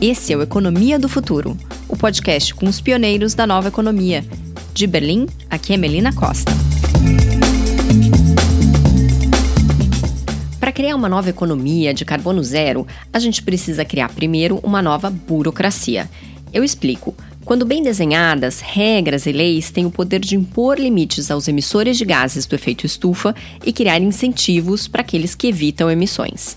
Esse 0.00 0.32
é 0.32 0.36
o 0.36 0.42
Economia 0.42 0.96
do 0.96 1.08
Futuro, 1.08 1.56
o 1.88 1.96
podcast 1.96 2.54
com 2.54 2.66
os 2.66 2.80
pioneiros 2.80 3.34
da 3.34 3.44
nova 3.48 3.66
economia. 3.66 4.24
De 4.72 4.86
Berlim, 4.86 5.26
aqui 5.50 5.74
é 5.74 5.76
Melina 5.76 6.12
Costa. 6.12 6.52
Para 10.60 10.70
criar 10.70 10.94
uma 10.94 11.08
nova 11.08 11.28
economia 11.28 11.92
de 11.92 12.04
carbono 12.04 12.44
zero, 12.44 12.86
a 13.12 13.18
gente 13.18 13.42
precisa 13.42 13.84
criar 13.84 14.08
primeiro 14.10 14.60
uma 14.62 14.80
nova 14.80 15.10
burocracia. 15.10 16.08
Eu 16.52 16.62
explico. 16.62 17.12
Quando 17.44 17.66
bem 17.66 17.82
desenhadas, 17.82 18.60
regras 18.60 19.26
e 19.26 19.32
leis 19.32 19.72
têm 19.72 19.84
o 19.84 19.90
poder 19.90 20.20
de 20.20 20.36
impor 20.36 20.78
limites 20.78 21.28
aos 21.28 21.48
emissores 21.48 21.98
de 21.98 22.04
gases 22.04 22.46
do 22.46 22.54
efeito 22.54 22.86
estufa 22.86 23.34
e 23.66 23.72
criar 23.72 24.00
incentivos 24.00 24.86
para 24.86 25.00
aqueles 25.00 25.34
que 25.34 25.48
evitam 25.48 25.90
emissões. 25.90 26.56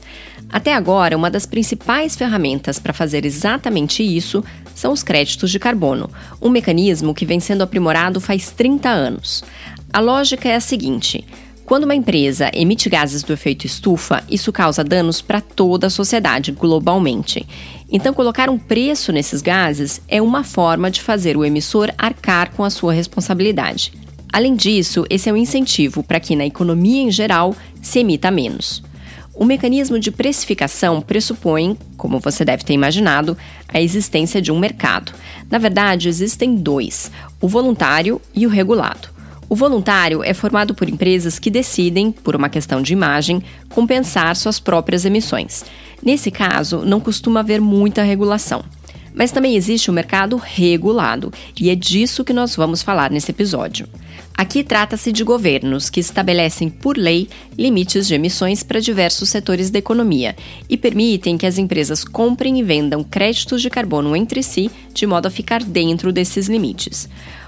Até 0.51 0.73
agora, 0.73 1.15
uma 1.15 1.31
das 1.31 1.45
principais 1.45 2.15
ferramentas 2.15 2.77
para 2.77 2.91
fazer 2.93 3.25
exatamente 3.25 4.03
isso 4.03 4.43
são 4.75 4.91
os 4.91 5.01
créditos 5.01 5.49
de 5.49 5.59
carbono, 5.59 6.09
um 6.41 6.49
mecanismo 6.49 7.13
que 7.13 7.25
vem 7.25 7.39
sendo 7.39 7.61
aprimorado 7.61 8.19
faz 8.19 8.51
30 8.51 8.89
anos. 8.89 9.43
A 9.93 9.99
lógica 9.99 10.49
é 10.49 10.55
a 10.55 10.59
seguinte: 10.59 11.23
quando 11.65 11.85
uma 11.85 11.95
empresa 11.95 12.51
emite 12.53 12.89
gases 12.89 13.23
do 13.23 13.31
efeito 13.31 13.65
estufa, 13.65 14.23
isso 14.29 14.51
causa 14.51 14.83
danos 14.83 15.21
para 15.21 15.39
toda 15.39 15.87
a 15.87 15.89
sociedade 15.89 16.51
globalmente. 16.51 17.47
Então, 17.89 18.13
colocar 18.13 18.49
um 18.49 18.57
preço 18.57 19.13
nesses 19.13 19.41
gases 19.41 20.01
é 20.07 20.21
uma 20.21 20.43
forma 20.43 20.91
de 20.91 21.01
fazer 21.01 21.37
o 21.37 21.45
emissor 21.45 21.89
arcar 21.97 22.51
com 22.51 22.63
a 22.63 22.69
sua 22.69 22.91
responsabilidade. 22.91 23.93
Além 24.33 24.55
disso, 24.55 25.05
esse 25.09 25.29
é 25.29 25.33
um 25.33 25.37
incentivo 25.37 26.03
para 26.03 26.19
que 26.19 26.35
na 26.35 26.45
economia 26.45 27.03
em 27.03 27.11
geral 27.11 27.55
se 27.81 27.99
emita 27.99 28.31
menos. 28.31 28.83
O 29.41 29.43
mecanismo 29.43 29.97
de 29.97 30.11
precificação 30.11 31.01
pressupõe, 31.01 31.75
como 31.97 32.19
você 32.19 32.45
deve 32.45 32.63
ter 32.63 32.73
imaginado, 32.73 33.35
a 33.67 33.81
existência 33.81 34.39
de 34.39 34.51
um 34.51 34.59
mercado. 34.59 35.13
Na 35.49 35.57
verdade, 35.57 36.07
existem 36.07 36.55
dois: 36.55 37.11
o 37.41 37.47
voluntário 37.47 38.21
e 38.35 38.45
o 38.45 38.49
regulado. 38.51 39.09
O 39.49 39.55
voluntário 39.55 40.23
é 40.23 40.31
formado 40.31 40.75
por 40.75 40.87
empresas 40.87 41.39
que 41.39 41.49
decidem, 41.49 42.11
por 42.11 42.35
uma 42.35 42.49
questão 42.49 42.83
de 42.83 42.93
imagem, 42.93 43.41
compensar 43.69 44.35
suas 44.35 44.59
próprias 44.59 45.05
emissões. 45.05 45.65
Nesse 46.03 46.29
caso, 46.29 46.85
não 46.85 46.99
costuma 46.99 47.39
haver 47.39 47.59
muita 47.59 48.03
regulação. 48.03 48.63
Mas 49.11 49.31
também 49.31 49.55
existe 49.55 49.89
o 49.89 49.93
mercado 49.93 50.37
regulado, 50.37 51.33
e 51.59 51.71
é 51.71 51.75
disso 51.75 52.23
que 52.23 52.31
nós 52.31 52.55
vamos 52.55 52.83
falar 52.83 53.09
nesse 53.09 53.31
episódio. 53.31 53.87
Aqui 54.33 54.63
trata-se 54.63 55.11
de 55.11 55.23
governos 55.23 55.89
que 55.89 55.99
estabelecem 55.99 56.69
por 56.69 56.97
lei 56.97 57.29
limites 57.57 58.07
de 58.07 58.15
emissões 58.15 58.63
para 58.63 58.79
diversos 58.79 59.29
setores 59.29 59.69
da 59.69 59.77
economia 59.77 60.35
e 60.67 60.77
permitem 60.77 61.37
que 61.37 61.45
as 61.45 61.57
empresas 61.57 62.03
comprem 62.03 62.59
e 62.59 62.63
vendam 62.63 63.03
créditos 63.03 63.61
de 63.61 63.69
carbono 63.69 64.15
entre 64.15 64.41
si, 64.41 64.71
de 64.93 65.05
modo 65.05 65.27
a 65.27 65.31
ficar 65.31 65.63
dentro 65.63 66.11
desses 66.11 66.47
limites. 66.47 67.07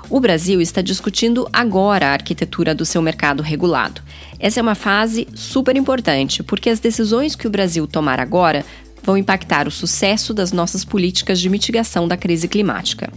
O 0.09 0.19
Brasil 0.19 0.61
está 0.61 0.81
discutindo 0.81 1.47
agora 1.51 2.07
a 2.07 2.13
arquitetura 2.13 2.75
do 2.75 2.85
seu 2.85 3.01
mercado 3.01 3.41
regulado. 3.41 4.01
Essa 4.37 4.59
é 4.59 4.61
uma 4.63 4.75
fase 4.75 5.27
super 5.33 5.75
importante, 5.75 6.43
porque 6.43 6.69
as 6.69 6.79
decisões 6.79 7.35
que 7.35 7.47
o 7.47 7.49
Brasil 7.49 7.87
tomar 7.87 8.19
agora 8.19 8.65
vão 9.01 9.17
impactar 9.17 9.67
o 9.67 9.71
sucesso 9.71 10.33
das 10.33 10.51
nossas 10.51 10.85
políticas 10.85 11.39
de 11.39 11.49
mitigação 11.49 12.07
da 12.07 12.15
crise 12.15 12.47
climática. 12.47 13.11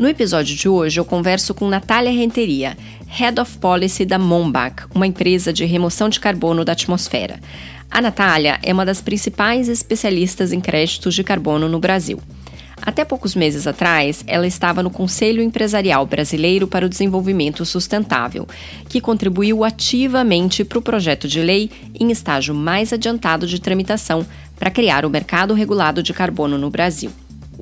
No 0.00 0.08
episódio 0.08 0.56
de 0.56 0.66
hoje, 0.66 0.98
eu 0.98 1.04
converso 1.04 1.52
com 1.52 1.68
Natália 1.68 2.10
Renteria, 2.10 2.74
Head 3.06 3.38
of 3.38 3.58
Policy 3.58 4.06
da 4.06 4.18
Mombach, 4.18 4.86
uma 4.94 5.06
empresa 5.06 5.52
de 5.52 5.66
remoção 5.66 6.08
de 6.08 6.18
carbono 6.18 6.64
da 6.64 6.72
atmosfera. 6.72 7.38
A 7.90 8.00
Natália 8.00 8.58
é 8.62 8.72
uma 8.72 8.86
das 8.86 9.02
principais 9.02 9.68
especialistas 9.68 10.54
em 10.54 10.60
créditos 10.60 11.14
de 11.14 11.22
carbono 11.22 11.68
no 11.68 11.78
Brasil. 11.78 12.18
Até 12.80 13.04
poucos 13.04 13.34
meses 13.34 13.66
atrás, 13.66 14.24
ela 14.26 14.46
estava 14.46 14.82
no 14.82 14.88
Conselho 14.88 15.42
Empresarial 15.42 16.06
Brasileiro 16.06 16.66
para 16.66 16.86
o 16.86 16.88
Desenvolvimento 16.88 17.66
Sustentável, 17.66 18.48
que 18.88 19.02
contribuiu 19.02 19.64
ativamente 19.64 20.64
para 20.64 20.78
o 20.78 20.82
projeto 20.82 21.28
de 21.28 21.42
lei 21.42 21.70
em 21.94 22.10
estágio 22.10 22.54
mais 22.54 22.90
adiantado 22.90 23.46
de 23.46 23.60
tramitação 23.60 24.26
para 24.58 24.70
criar 24.70 25.04
o 25.04 25.10
mercado 25.10 25.52
regulado 25.52 26.02
de 26.02 26.14
carbono 26.14 26.56
no 26.56 26.70
Brasil. 26.70 27.12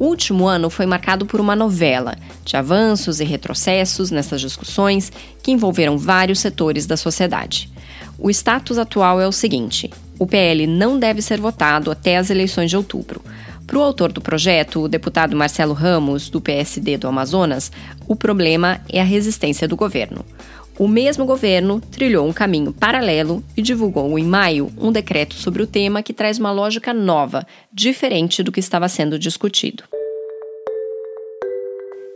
O 0.00 0.06
último 0.06 0.46
ano 0.46 0.70
foi 0.70 0.86
marcado 0.86 1.26
por 1.26 1.40
uma 1.40 1.56
novela 1.56 2.16
de 2.44 2.56
avanços 2.56 3.18
e 3.18 3.24
retrocessos 3.24 4.12
nessas 4.12 4.40
discussões 4.40 5.10
que 5.42 5.50
envolveram 5.50 5.98
vários 5.98 6.38
setores 6.38 6.86
da 6.86 6.96
sociedade. 6.96 7.68
O 8.16 8.30
status 8.30 8.78
atual 8.78 9.20
é 9.20 9.26
o 9.26 9.32
seguinte: 9.32 9.90
o 10.16 10.24
PL 10.24 10.68
não 10.68 11.00
deve 11.00 11.20
ser 11.20 11.40
votado 11.40 11.90
até 11.90 12.16
as 12.16 12.30
eleições 12.30 12.70
de 12.70 12.76
outubro. 12.76 13.20
Para 13.66 13.76
o 13.76 13.82
autor 13.82 14.12
do 14.12 14.20
projeto, 14.20 14.80
o 14.80 14.88
deputado 14.88 15.36
Marcelo 15.36 15.74
Ramos, 15.74 16.30
do 16.30 16.40
PSD 16.40 16.96
do 16.96 17.08
Amazonas, 17.08 17.72
o 18.06 18.14
problema 18.14 18.80
é 18.88 19.00
a 19.00 19.04
resistência 19.04 19.66
do 19.66 19.76
governo. 19.76 20.24
O 20.78 20.86
mesmo 20.86 21.24
governo 21.24 21.80
trilhou 21.90 22.24
um 22.24 22.32
caminho 22.32 22.72
paralelo 22.72 23.42
e 23.56 23.62
divulgou 23.62 24.16
em 24.16 24.24
maio 24.24 24.70
um 24.78 24.92
decreto 24.92 25.34
sobre 25.34 25.60
o 25.60 25.66
tema 25.66 26.04
que 26.04 26.12
traz 26.12 26.38
uma 26.38 26.52
lógica 26.52 26.94
nova, 26.94 27.44
diferente 27.72 28.44
do 28.44 28.52
que 28.52 28.60
estava 28.60 28.88
sendo 28.88 29.18
discutido. 29.18 29.82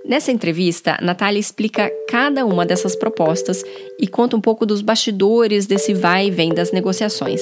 Nessa 0.04 0.30
entrevista, 0.30 0.96
Natália 1.02 1.40
explica 1.40 1.90
cada 2.08 2.46
uma 2.46 2.64
dessas 2.64 2.94
propostas 2.94 3.64
e 3.98 4.06
conta 4.06 4.36
um 4.36 4.40
pouco 4.40 4.64
dos 4.64 4.80
bastidores 4.80 5.66
desse 5.66 5.92
vai 5.92 6.28
e 6.28 6.30
vem 6.30 6.54
das 6.54 6.70
negociações, 6.70 7.40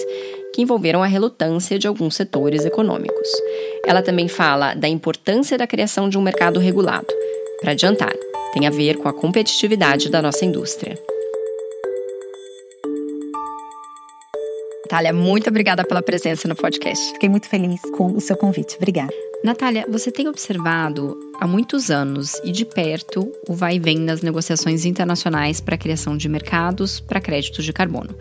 que 0.54 0.62
envolveram 0.62 1.03
a 1.03 1.06
relutância 1.06 1.78
de 1.78 1.86
alguns 1.86 2.16
setores 2.16 2.64
econômicos. 2.64 3.28
Ela 3.84 4.03
também 4.03 4.28
fala 4.28 4.72
da 4.72 4.88
importância 4.88 5.59
da 5.59 5.66
criação 5.66 6.09
de 6.09 6.16
um 6.16 6.22
mercado 6.22 6.59
regulado. 6.59 7.09
Para 7.60 7.72
adiantar, 7.72 8.14
tem 8.54 8.66
a 8.66 8.70
ver 8.70 8.97
com 8.97 9.09
a 9.09 9.12
competitividade 9.12 10.09
da 10.09 10.22
nossa 10.22 10.44
indústria. 10.44 11.09
Natália, 14.90 15.12
muito 15.12 15.48
obrigada 15.48 15.84
pela 15.84 16.02
presença 16.02 16.48
no 16.48 16.56
podcast. 16.56 17.12
Fiquei 17.12 17.28
muito 17.28 17.48
feliz 17.48 17.80
com 17.96 18.06
o 18.08 18.20
seu 18.20 18.36
convite. 18.36 18.74
Obrigada. 18.74 19.12
Natália, 19.44 19.86
você 19.88 20.10
tem 20.10 20.26
observado 20.26 21.16
há 21.40 21.46
muitos 21.46 21.92
anos 21.92 22.40
e 22.42 22.50
de 22.50 22.64
perto 22.64 23.32
o 23.46 23.54
vai 23.54 23.76
e 23.76 23.78
vem 23.78 23.98
nas 23.98 24.20
negociações 24.20 24.84
internacionais 24.84 25.60
para 25.60 25.76
a 25.76 25.78
criação 25.78 26.16
de 26.16 26.28
mercados 26.28 26.98
para 26.98 27.20
créditos 27.20 27.64
de 27.64 27.72
carbono. 27.72 28.18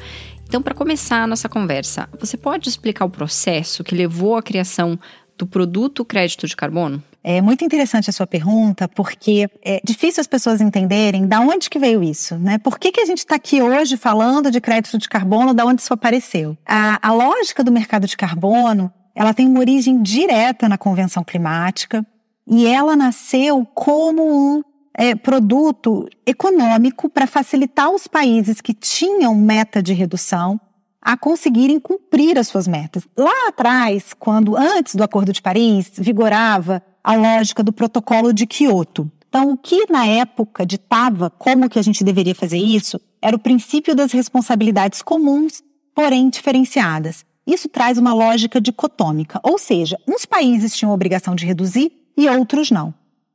Então, 0.47 0.61
para 0.61 0.75
começar 0.75 1.23
a 1.23 1.27
nossa 1.27 1.49
conversa, 1.49 2.07
você 2.19 2.37
pode 2.37 2.69
explicar 2.69 3.03
o 3.03 3.09
processo 3.09 3.83
que 3.83 3.95
levou 3.95 4.35
à 4.35 4.43
criação 4.43 4.99
do 5.35 5.47
produto 5.47 6.05
crédito 6.05 6.45
de 6.45 6.55
carbono? 6.55 7.01
É 7.23 7.41
muito 7.41 7.65
interessante 7.65 8.09
a 8.09 8.13
sua 8.13 8.25
pergunta, 8.25 8.87
porque 8.87 9.49
é 9.61 9.81
difícil 9.83 10.21
as 10.21 10.27
pessoas 10.27 10.61
entenderem 10.61 11.27
da 11.27 11.41
onde 11.41 11.69
que 11.69 11.77
veio 11.77 12.01
isso, 12.01 12.37
né? 12.37 12.57
Por 12.57 12.79
que, 12.79 12.91
que 12.91 13.01
a 13.01 13.05
gente 13.05 13.19
está 13.19 13.35
aqui 13.35 13.61
hoje 13.61 13.97
falando 13.97 14.49
de 14.49 14.61
crédito 14.61 14.97
de 14.97 15.09
carbono, 15.09 15.53
da 15.53 15.65
onde 15.65 15.81
isso 15.81 15.93
apareceu? 15.93 16.57
A, 16.65 16.99
a 17.05 17.11
lógica 17.11 17.63
do 17.63 17.71
mercado 17.71 18.07
de 18.07 18.15
carbono 18.15 18.91
ela 19.13 19.33
tem 19.33 19.47
uma 19.47 19.59
origem 19.59 20.01
direta 20.01 20.69
na 20.69 20.77
Convenção 20.77 21.23
Climática 21.25 22.05
e 22.47 22.65
ela 22.65 22.95
nasceu 22.95 23.65
como 23.75 24.23
um 24.23 24.63
é, 24.93 25.13
produto 25.13 26.07
econômico 26.25 27.09
para 27.09 27.27
facilitar 27.27 27.89
os 27.89 28.07
países 28.07 28.61
que 28.61 28.73
tinham 28.73 29.35
meta 29.35 29.83
de 29.83 29.93
redução 29.93 30.59
a 31.01 31.17
conseguirem 31.17 31.79
cumprir 31.79 32.37
as 32.37 32.47
suas 32.47 32.67
metas. 32.67 33.07
Lá 33.17 33.47
atrás, 33.47 34.13
quando 34.13 34.55
antes 34.55 34.95
do 34.95 35.03
Acordo 35.03 35.33
de 35.33 35.41
Paris, 35.41 35.91
vigorava 35.97 36.81
a 37.03 37.15
lógica 37.15 37.63
do 37.63 37.73
protocolo 37.73 38.33
de 38.33 38.45
Quioto. 38.45 39.09
Então, 39.27 39.51
o 39.51 39.57
que 39.57 39.85
na 39.91 40.05
época 40.07 40.65
ditava 40.65 41.29
como 41.29 41.69
que 41.69 41.77
a 41.77 41.81
gente 41.81 42.03
deveria 42.03 42.33
fazer 42.33 42.57
isso 42.57 42.99
era 43.21 43.35
o 43.35 43.39
princípio 43.39 43.95
das 43.95 44.11
responsabilidades 44.11 45.01
comuns, 45.01 45.61
porém 45.93 46.29
diferenciadas. 46.29 47.25
Isso 47.45 47.69
traz 47.69 47.97
uma 47.97 48.13
lógica 48.13 48.59
dicotômica, 48.59 49.39
ou 49.43 49.57
seja, 49.57 49.99
uns 50.07 50.25
países 50.25 50.75
tinham 50.75 50.91
a 50.91 50.95
obrigação 50.95 51.35
de 51.35 51.45
reduzir 51.45 51.91
e 52.17 52.27
outros 52.27 52.71
não. 52.71 52.93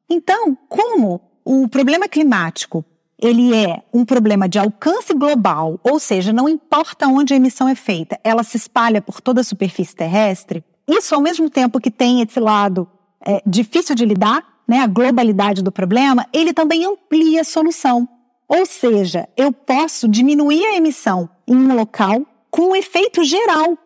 Então, 0.09 0.56
como 0.69 1.21
o 1.44 1.69
problema 1.69 2.09
climático 2.09 2.85
ele 3.19 3.55
é 3.55 3.83
um 3.93 4.05
problema 4.05 4.49
de 4.49 4.59
alcance 4.59 5.15
global, 5.15 5.79
ou 5.83 5.99
seja, 5.99 6.33
não 6.33 6.49
importa 6.49 7.06
onde 7.06 7.33
a 7.33 7.37
emissão 7.37 7.69
é 7.69 7.75
feita, 7.75 8.19
ela 8.23 8.43
se 8.43 8.56
espalha 8.56 9.00
por 9.00 9.21
toda 9.21 9.41
a 9.41 9.44
superfície 9.44 9.94
terrestre. 9.94 10.65
Isso, 10.87 11.15
ao 11.15 11.21
mesmo 11.21 11.49
tempo 11.49 11.81
que 11.81 11.91
tem 11.91 12.21
esse 12.21 12.38
lado 12.38 12.88
é, 13.26 13.43
difícil 13.47 13.94
de 13.94 14.05
lidar, 14.05 14.43
né, 14.67 14.81
a 14.81 14.87
globalidade 14.87 15.62
do 15.62 15.73
problema, 15.73 16.26
ele 16.32 16.53
também 16.53 16.85
amplia 16.85 17.43
a 17.43 17.44
solução. 17.44 18.09
Ou 18.49 18.67
seja, 18.67 19.29
eu 19.37 19.53
posso 19.53 20.09
diminuir 20.09 20.65
a 20.67 20.76
emissão 20.76 21.29
em 21.47 21.56
um 21.56 21.75
local 21.75 22.26
com 22.50 22.71
um 22.71 22.76
efeito 22.76 23.25
geral 23.25 23.79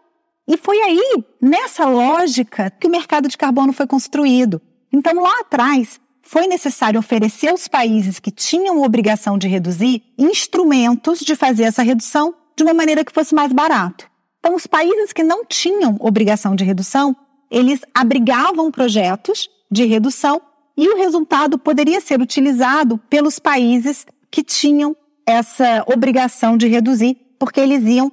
e 0.48 0.56
foi 0.56 0.80
aí, 0.80 1.24
nessa 1.42 1.84
lógica, 1.84 2.70
que 2.70 2.86
o 2.86 2.90
mercado 2.90 3.28
de 3.28 3.36
carbono 3.36 3.70
foi 3.70 3.86
construído. 3.86 4.62
Então, 4.90 5.12
lá 5.20 5.40
atrás, 5.40 6.00
foi 6.22 6.46
necessário 6.46 6.98
oferecer 6.98 7.48
aos 7.48 7.68
países 7.68 8.18
que 8.18 8.30
tinham 8.30 8.82
obrigação 8.82 9.36
de 9.36 9.46
reduzir 9.46 10.02
instrumentos 10.16 11.20
de 11.20 11.36
fazer 11.36 11.64
essa 11.64 11.82
redução 11.82 12.34
de 12.56 12.64
uma 12.64 12.72
maneira 12.72 13.04
que 13.04 13.12
fosse 13.12 13.34
mais 13.34 13.52
barato. 13.52 14.08
Então, 14.38 14.54
os 14.54 14.66
países 14.66 15.12
que 15.12 15.22
não 15.22 15.44
tinham 15.44 15.96
obrigação 16.00 16.56
de 16.56 16.64
redução 16.64 17.14
eles 17.50 17.80
abrigavam 17.94 18.70
projetos 18.70 19.48
de 19.70 19.84
redução 19.84 20.40
e 20.76 20.88
o 20.88 20.96
resultado 20.96 21.58
poderia 21.58 22.00
ser 22.00 22.20
utilizado 22.20 22.98
pelos 23.10 23.38
países 23.38 24.06
que 24.30 24.42
tinham 24.42 24.96
essa 25.26 25.84
obrigação 25.86 26.56
de 26.56 26.68
reduzir, 26.68 27.16
porque 27.38 27.60
eles 27.60 27.84
iam 27.84 28.12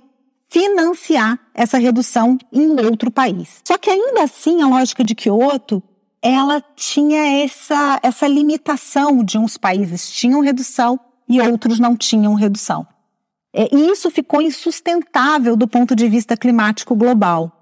financiar 0.49 1.39
essa 1.53 1.77
redução 1.77 2.37
em 2.51 2.69
outro 2.85 3.11
país. 3.11 3.61
Só 3.65 3.77
que 3.77 3.89
ainda 3.89 4.23
assim, 4.23 4.61
a 4.61 4.67
lógica 4.67 5.03
de 5.03 5.15
Kyoto, 5.15 5.81
ela 6.21 6.63
tinha 6.75 7.43
essa, 7.43 7.99
essa 8.01 8.27
limitação 8.27 9.23
de 9.23 9.37
uns 9.37 9.57
países 9.57 10.09
tinham 10.09 10.41
redução 10.41 10.99
e 11.29 11.39
outros 11.39 11.79
não 11.79 11.95
tinham 11.95 12.33
redução. 12.33 12.87
É, 13.53 13.69
e 13.73 13.89
isso 13.89 14.09
ficou 14.09 14.41
insustentável 14.41 15.55
do 15.55 15.67
ponto 15.67 15.95
de 15.95 16.09
vista 16.09 16.35
climático 16.35 16.95
global. 16.95 17.54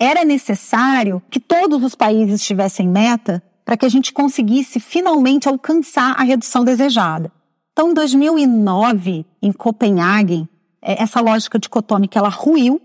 Era 0.00 0.24
necessário 0.24 1.22
que 1.28 1.38
todos 1.38 1.84
os 1.84 1.94
países 1.94 2.42
tivessem 2.42 2.88
meta 2.88 3.42
para 3.64 3.76
que 3.76 3.84
a 3.84 3.88
gente 3.90 4.12
conseguisse 4.12 4.80
finalmente 4.80 5.46
alcançar 5.46 6.14
a 6.18 6.24
redução 6.24 6.64
desejada. 6.64 7.30
Então, 7.72 7.90
em 7.90 7.94
2009, 7.94 9.26
em 9.42 9.52
Copenhague, 9.52 10.48
é, 10.82 11.02
essa 11.02 11.20
lógica 11.20 11.58
dicotômica 11.58 12.18
ela 12.18 12.30
ruiu 12.30 12.80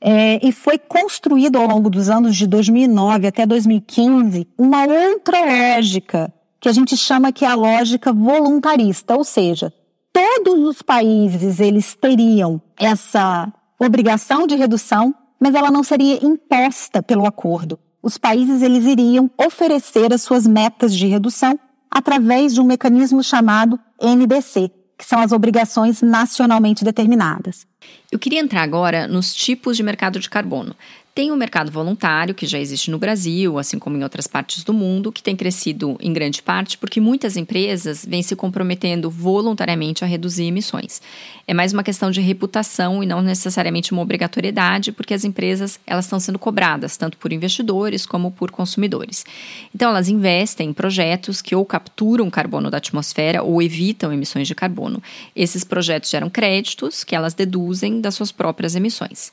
é, 0.00 0.44
e 0.46 0.52
foi 0.52 0.78
construído 0.78 1.56
ao 1.56 1.66
longo 1.66 1.88
dos 1.88 2.08
anos 2.08 2.36
de 2.36 2.46
2009 2.46 3.26
até 3.26 3.46
2015 3.46 4.46
uma 4.56 4.84
outra 4.84 5.38
lógica 5.44 6.32
que 6.60 6.68
a 6.68 6.72
gente 6.72 6.96
chama 6.96 7.32
que 7.32 7.44
é 7.44 7.48
a 7.48 7.54
lógica 7.54 8.12
voluntarista, 8.12 9.16
ou 9.16 9.22
seja, 9.22 9.72
todos 10.12 10.58
os 10.58 10.82
países 10.82 11.60
eles 11.60 11.94
teriam 11.94 12.60
essa 12.76 13.52
obrigação 13.78 14.46
de 14.46 14.56
redução, 14.56 15.14
mas 15.38 15.54
ela 15.54 15.70
não 15.70 15.82
seria 15.82 16.24
imposta 16.24 17.02
pelo 17.02 17.26
acordo. 17.26 17.78
Os 18.02 18.16
países 18.16 18.62
eles 18.62 18.84
iriam 18.84 19.30
oferecer 19.36 20.12
as 20.12 20.22
suas 20.22 20.46
metas 20.46 20.94
de 20.94 21.06
redução 21.06 21.58
através 21.90 22.54
de 22.54 22.60
um 22.60 22.64
mecanismo 22.64 23.22
chamado 23.22 23.78
NDC, 24.00 24.70
que 24.96 25.04
são 25.04 25.20
as 25.20 25.32
obrigações 25.32 26.02
nacionalmente 26.02 26.84
determinadas. 26.84 27.66
Eu 28.10 28.18
queria 28.18 28.40
entrar 28.40 28.62
agora 28.62 29.06
nos 29.06 29.34
tipos 29.34 29.76
de 29.76 29.82
mercado 29.82 30.18
de 30.18 30.28
carbono. 30.28 30.74
Tem 31.18 31.32
o 31.32 31.36
mercado 31.36 31.72
voluntário, 31.72 32.32
que 32.32 32.46
já 32.46 32.60
existe 32.60 32.92
no 32.92 32.96
Brasil, 32.96 33.58
assim 33.58 33.76
como 33.76 33.96
em 33.96 34.04
outras 34.04 34.28
partes 34.28 34.62
do 34.62 34.72
mundo, 34.72 35.10
que 35.10 35.20
tem 35.20 35.34
crescido 35.34 35.96
em 35.98 36.12
grande 36.12 36.40
parte 36.40 36.78
porque 36.78 37.00
muitas 37.00 37.36
empresas 37.36 38.06
vêm 38.08 38.22
se 38.22 38.36
comprometendo 38.36 39.10
voluntariamente 39.10 40.04
a 40.04 40.06
reduzir 40.06 40.44
emissões. 40.44 41.02
É 41.44 41.52
mais 41.52 41.72
uma 41.72 41.82
questão 41.82 42.12
de 42.12 42.20
reputação 42.20 43.02
e 43.02 43.06
não 43.06 43.20
necessariamente 43.20 43.90
uma 43.90 44.00
obrigatoriedade, 44.00 44.92
porque 44.92 45.12
as 45.12 45.24
empresas 45.24 45.80
elas 45.84 46.04
estão 46.04 46.20
sendo 46.20 46.38
cobradas 46.38 46.96
tanto 46.96 47.18
por 47.18 47.32
investidores 47.32 48.06
como 48.06 48.30
por 48.30 48.52
consumidores. 48.52 49.26
Então 49.74 49.90
elas 49.90 50.08
investem 50.08 50.68
em 50.68 50.72
projetos 50.72 51.42
que 51.42 51.56
ou 51.56 51.66
capturam 51.66 52.30
carbono 52.30 52.70
da 52.70 52.78
atmosfera 52.78 53.42
ou 53.42 53.60
evitam 53.60 54.12
emissões 54.12 54.46
de 54.46 54.54
carbono. 54.54 55.02
Esses 55.34 55.64
projetos 55.64 56.10
geram 56.10 56.30
créditos 56.30 57.02
que 57.02 57.16
elas 57.16 57.34
deduzem 57.34 58.00
das 58.00 58.14
suas 58.14 58.30
próprias 58.30 58.76
emissões. 58.76 59.32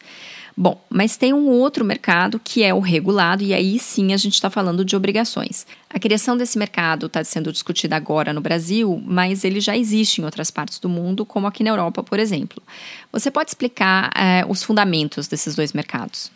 Bom, 0.57 0.79
mas 0.89 1.17
tem 1.17 1.33
um 1.33 1.49
outro 1.49 1.83
mercado 1.83 2.39
que 2.39 2.63
é 2.63 2.73
o 2.73 2.79
regulado, 2.79 3.43
e 3.43 3.53
aí 3.53 3.77
sim 3.77 4.13
a 4.13 4.17
gente 4.17 4.35
está 4.35 4.49
falando 4.49 4.85
de 4.85 4.95
obrigações. 4.95 5.67
A 5.89 5.99
criação 5.99 6.37
desse 6.37 6.57
mercado 6.57 7.07
está 7.07 7.21
sendo 7.25 7.51
discutida 7.51 7.97
agora 7.97 8.31
no 8.31 8.39
Brasil, 8.39 9.01
mas 9.05 9.43
ele 9.43 9.59
já 9.59 9.75
existe 9.77 10.21
em 10.21 10.23
outras 10.23 10.49
partes 10.49 10.79
do 10.79 10.87
mundo, 10.87 11.25
como 11.25 11.45
aqui 11.45 11.61
na 11.61 11.71
Europa, 11.71 12.01
por 12.01 12.19
exemplo. 12.19 12.63
Você 13.11 13.29
pode 13.29 13.49
explicar 13.49 14.09
é, 14.15 14.45
os 14.47 14.63
fundamentos 14.63 15.27
desses 15.27 15.55
dois 15.55 15.73
mercados? 15.73 16.31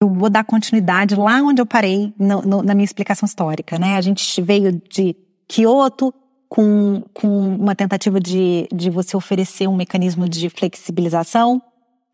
Eu 0.00 0.08
vou 0.08 0.30
dar 0.30 0.44
continuidade 0.44 1.16
lá 1.16 1.42
onde 1.42 1.60
eu 1.60 1.66
parei 1.66 2.12
no, 2.16 2.40
no, 2.42 2.62
na 2.62 2.74
minha 2.74 2.84
explicação 2.84 3.26
histórica. 3.26 3.76
Né? 3.76 3.96
A 3.96 4.00
gente 4.00 4.40
veio 4.40 4.80
de 4.88 5.16
Kyoto 5.48 6.14
com, 6.48 7.02
com 7.12 7.56
uma 7.56 7.74
tentativa 7.74 8.20
de, 8.20 8.68
de 8.72 8.88
você 8.88 9.16
oferecer 9.16 9.66
um 9.66 9.74
mecanismo 9.74 10.28
de 10.28 10.48
flexibilização 10.48 11.60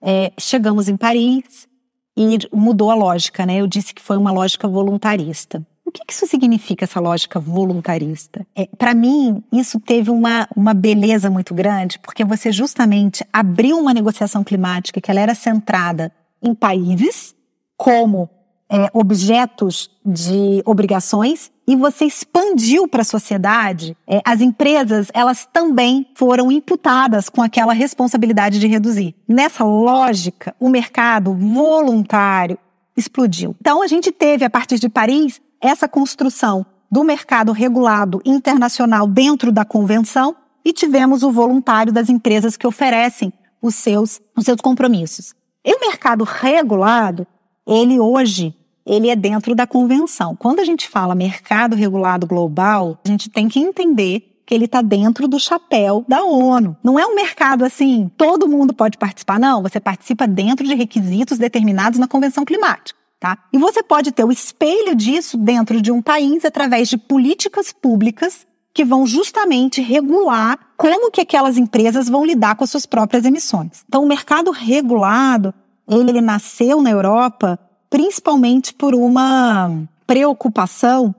é, 0.04 0.30
chegamos 0.38 0.86
em 0.86 0.96
Paris 0.98 1.66
e 2.14 2.38
mudou 2.52 2.90
a 2.90 2.94
lógica, 2.94 3.46
né? 3.46 3.60
Eu 3.60 3.66
disse 3.66 3.94
que 3.94 4.02
foi 4.02 4.18
uma 4.18 4.30
lógica 4.30 4.68
voluntarista. 4.68 5.66
O 5.84 5.90
que, 5.90 6.02
isso 6.08 6.26
significa, 6.26 6.84
essa 6.84 7.00
lógica 7.00 7.40
voluntarista? 7.40 8.46
É, 8.54 8.66
Para 8.66 8.94
mim, 8.94 9.42
isso 9.50 9.80
teve 9.80 10.10
uma, 10.10 10.46
uma 10.54 10.74
beleza 10.74 11.30
muito 11.30 11.54
grande, 11.54 11.98
porque 11.98 12.24
você 12.24 12.52
justamente 12.52 13.24
abriu 13.32 13.78
uma 13.78 13.94
negociação 13.94 14.44
climática 14.44 15.00
que 15.00 15.10
ela 15.10 15.20
era 15.20 15.34
centrada 15.34 16.12
em 16.42 16.54
países 16.54 17.34
como 17.76 18.28
é, 18.70 18.90
objetos 18.92 19.90
de 20.04 20.62
obrigações 20.64 21.50
e 21.66 21.74
você 21.74 22.04
expandiu 22.04 22.86
para 22.86 23.02
a 23.02 23.04
sociedade, 23.04 23.96
é, 24.06 24.20
as 24.24 24.40
empresas 24.40 25.08
elas 25.14 25.48
também 25.50 26.06
foram 26.14 26.52
imputadas 26.52 27.28
com 27.28 27.42
aquela 27.42 27.72
responsabilidade 27.72 28.58
de 28.58 28.66
reduzir. 28.66 29.14
Nessa 29.26 29.64
lógica, 29.64 30.54
o 30.60 30.68
mercado 30.68 31.34
voluntário 31.34 32.58
explodiu. 32.96 33.56
Então 33.60 33.82
a 33.82 33.86
gente 33.86 34.12
teve 34.12 34.44
a 34.44 34.50
partir 34.50 34.78
de 34.78 34.88
Paris 34.88 35.40
essa 35.60 35.88
construção 35.88 36.66
do 36.90 37.02
mercado 37.02 37.50
regulado 37.50 38.20
internacional 38.24 39.06
dentro 39.06 39.50
da 39.50 39.64
convenção 39.64 40.36
e 40.64 40.72
tivemos 40.72 41.22
o 41.22 41.30
voluntário 41.30 41.92
das 41.92 42.08
empresas 42.08 42.56
que 42.56 42.66
oferecem 42.66 43.32
os 43.60 43.74
seus, 43.74 44.20
os 44.36 44.44
seus 44.44 44.60
compromissos. 44.60 45.34
E 45.64 45.74
o 45.74 45.80
mercado 45.80 46.24
regulado, 46.24 47.26
ele 47.66 47.98
hoje 47.98 48.54
ele 48.86 49.08
é 49.08 49.16
dentro 49.16 49.54
da 49.54 49.66
convenção. 49.66 50.36
Quando 50.36 50.60
a 50.60 50.64
gente 50.64 50.88
fala 50.88 51.14
mercado 51.14 51.74
regulado 51.74 52.26
global, 52.26 52.98
a 53.04 53.08
gente 53.08 53.30
tem 53.30 53.48
que 53.48 53.58
entender 53.58 54.30
que 54.46 54.54
ele 54.54 54.66
está 54.66 54.82
dentro 54.82 55.26
do 55.26 55.40
chapéu 55.40 56.04
da 56.06 56.22
ONU. 56.22 56.76
Não 56.82 56.98
é 56.98 57.06
um 57.06 57.14
mercado 57.14 57.64
assim, 57.64 58.10
todo 58.16 58.48
mundo 58.48 58.74
pode 58.74 58.98
participar, 58.98 59.40
não. 59.40 59.62
Você 59.62 59.80
participa 59.80 60.26
dentro 60.26 60.66
de 60.66 60.74
requisitos 60.74 61.38
determinados 61.38 61.98
na 61.98 62.06
Convenção 62.06 62.44
Climática. 62.44 62.98
Tá? 63.18 63.38
E 63.50 63.56
você 63.56 63.82
pode 63.82 64.12
ter 64.12 64.22
o 64.22 64.30
espelho 64.30 64.94
disso 64.94 65.38
dentro 65.38 65.80
de 65.80 65.90
um 65.90 66.02
país 66.02 66.44
através 66.44 66.88
de 66.88 66.98
políticas 66.98 67.72
públicas 67.72 68.46
que 68.74 68.84
vão 68.84 69.06
justamente 69.06 69.80
regular 69.80 70.58
como 70.76 71.10
que 71.10 71.22
aquelas 71.22 71.56
empresas 71.56 72.08
vão 72.08 72.24
lidar 72.24 72.56
com 72.56 72.64
as 72.64 72.70
suas 72.70 72.84
próprias 72.84 73.24
emissões. 73.24 73.82
Então, 73.88 74.04
o 74.04 74.08
mercado 74.08 74.50
regulado, 74.50 75.54
ele 75.88 76.20
nasceu 76.20 76.82
na 76.82 76.90
Europa 76.90 77.58
principalmente 77.94 78.74
por 78.74 78.92
uma 78.92 79.70
preocupação 80.04 81.14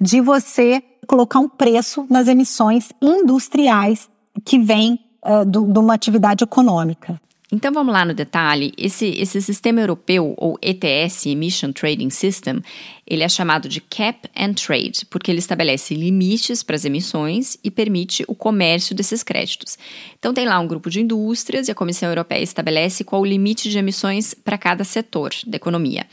de 0.00 0.20
você 0.20 0.80
colocar 1.04 1.40
um 1.40 1.48
preço 1.48 2.06
nas 2.08 2.28
emissões 2.28 2.92
industriais 3.02 4.08
que 4.44 4.56
vêm 4.56 5.00
uh, 5.24 5.44
de 5.44 5.58
uma 5.58 5.92
atividade 5.92 6.44
econômica. 6.44 7.20
Então 7.52 7.72
vamos 7.72 7.92
lá 7.92 8.04
no 8.04 8.14
detalhe. 8.14 8.72
Esse, 8.78 9.06
esse 9.06 9.42
sistema 9.42 9.80
europeu, 9.80 10.34
ou 10.36 10.56
ETS, 10.62 11.26
Emission 11.26 11.72
Trading 11.72 12.10
System, 12.10 12.62
ele 13.04 13.24
é 13.24 13.28
chamado 13.28 13.68
de 13.68 13.80
Cap 13.80 14.28
and 14.36 14.52
Trade, 14.54 15.04
porque 15.10 15.32
ele 15.32 15.40
estabelece 15.40 15.94
limites 15.94 16.62
para 16.62 16.76
as 16.76 16.84
emissões 16.84 17.58
e 17.64 17.70
permite 17.70 18.24
o 18.28 18.36
comércio 18.36 18.94
desses 18.94 19.24
créditos. 19.24 19.76
Então 20.16 20.32
tem 20.32 20.46
lá 20.46 20.60
um 20.60 20.68
grupo 20.68 20.88
de 20.88 21.00
indústrias 21.00 21.66
e 21.66 21.72
a 21.72 21.74
Comissão 21.74 22.08
Europeia 22.08 22.42
estabelece 22.42 23.02
qual 23.02 23.20
o 23.20 23.26
limite 23.26 23.68
de 23.68 23.78
emissões 23.78 24.32
para 24.32 24.56
cada 24.56 24.84
setor 24.84 25.32
da 25.44 25.56
economia. 25.56 26.06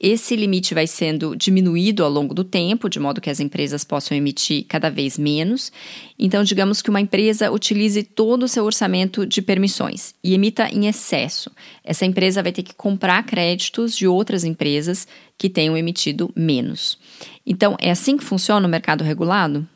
Esse 0.00 0.36
limite 0.36 0.74
vai 0.74 0.86
sendo 0.86 1.34
diminuído 1.34 2.04
ao 2.04 2.10
longo 2.10 2.32
do 2.32 2.44
tempo, 2.44 2.88
de 2.88 3.00
modo 3.00 3.20
que 3.20 3.30
as 3.30 3.40
empresas 3.40 3.82
possam 3.82 4.16
emitir 4.16 4.64
cada 4.68 4.88
vez 4.88 5.18
menos. 5.18 5.72
Então, 6.16 6.44
digamos 6.44 6.80
que 6.80 6.88
uma 6.88 7.00
empresa 7.00 7.50
utilize 7.50 8.04
todo 8.04 8.44
o 8.44 8.48
seu 8.48 8.64
orçamento 8.64 9.26
de 9.26 9.42
permissões 9.42 10.14
e 10.22 10.34
emita 10.34 10.68
em 10.68 10.86
excesso. 10.86 11.50
Essa 11.82 12.06
empresa 12.06 12.44
vai 12.44 12.52
ter 12.52 12.62
que 12.62 12.76
comprar 12.76 13.24
créditos 13.24 13.96
de 13.96 14.06
outras 14.06 14.44
empresas 14.44 15.08
que 15.36 15.50
tenham 15.50 15.76
emitido 15.76 16.30
menos. 16.36 16.96
Então, 17.44 17.76
é 17.80 17.90
assim 17.90 18.16
que 18.16 18.24
funciona 18.24 18.68
o 18.68 18.70
mercado 18.70 19.02
regulado? 19.02 19.66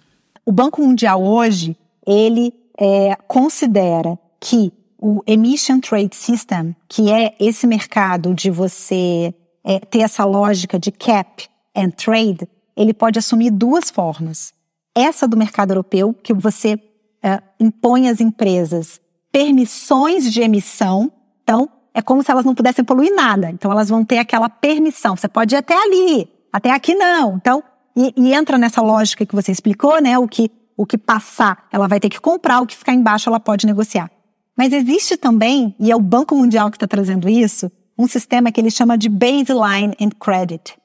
O 0.47 0.53
Banco 0.53 0.81
Mundial 0.81 1.21
hoje, 1.21 1.77
ele 2.07 2.53
é, 2.79 3.17
considera 3.27 4.17
que 4.41 4.73
o 4.99 5.21
Emission 5.27 5.81
Trade 5.81 6.15
System, 6.15 6.77
que 6.89 7.11
é 7.11 7.35
esse 7.41 7.67
mercado 7.67 8.33
de 8.33 8.51
você 8.51 9.35
é, 9.65 9.79
ter 9.79 10.01
essa 10.01 10.25
lógica 10.25 10.79
de 10.79 10.91
cap 10.91 11.47
and 11.77 11.91
trade, 11.91 12.49
ele 12.77 12.93
pode 12.93 13.19
assumir 13.19 13.51
duas 13.51 13.91
formas. 13.91 14.53
Essa 14.95 15.27
do 15.27 15.37
mercado 15.37 15.71
europeu, 15.71 16.15
que 16.15 16.33
você 16.33 16.79
é, 17.23 17.41
impõe 17.59 18.09
às 18.09 18.21
empresas 18.21 19.01
permissões 19.31 20.31
de 20.31 20.43
emissão, 20.43 21.11
então 21.43 21.69
é 21.95 22.03
como 22.03 22.23
se 22.23 22.31
elas 22.31 22.45
não 22.45 22.55
pudessem 22.55 22.85
poluir 22.85 23.15
nada. 23.15 23.51
Então 23.51 23.71
elas 23.71 23.89
vão 23.89 24.05
ter 24.05 24.19
aquela 24.19 24.49
permissão. 24.49 25.17
Você 25.17 25.29
pode 25.29 25.55
ir 25.55 25.59
até 25.59 25.75
ali, 25.75 26.29
até 26.53 26.71
aqui 26.71 26.95
não. 26.95 27.37
Então, 27.37 27.63
e, 27.97 28.13
e 28.17 28.35
entra 28.35 28.59
nessa 28.59 28.83
lógica 28.83 29.25
que 29.25 29.35
você 29.35 29.53
explicou, 29.53 30.01
né? 30.01 30.19
O 30.19 30.29
que, 30.29 30.51
o 30.77 30.85
que 30.85 30.99
passar, 30.99 31.67
ela 31.73 31.89
vai 31.89 32.01
ter 32.01 32.09
que 32.09 32.21
comprar, 32.21 32.61
o 32.61 32.67
que 32.67 32.77
ficar 32.77 32.93
embaixo, 32.93 33.29
ela 33.29 33.41
pode 33.41 33.67
negociar. 33.67 34.11
Mas 34.57 34.73
existe 34.73 35.17
também, 35.17 35.75
e 35.81 35.91
é 35.91 35.97
o 35.97 36.01
Banco 36.01 36.35
Mundial 36.37 36.71
que 36.71 36.77
está 36.77 36.87
trazendo 36.87 37.29
isso, 37.29 37.71
um 37.99 38.07
sistema 38.07 38.51
que 38.51 38.61
ele 38.61 38.71
chama 38.71 38.97
de 38.97 39.09
Baseline 39.09 39.95
and 40.01 40.11
Credit. 40.19 40.77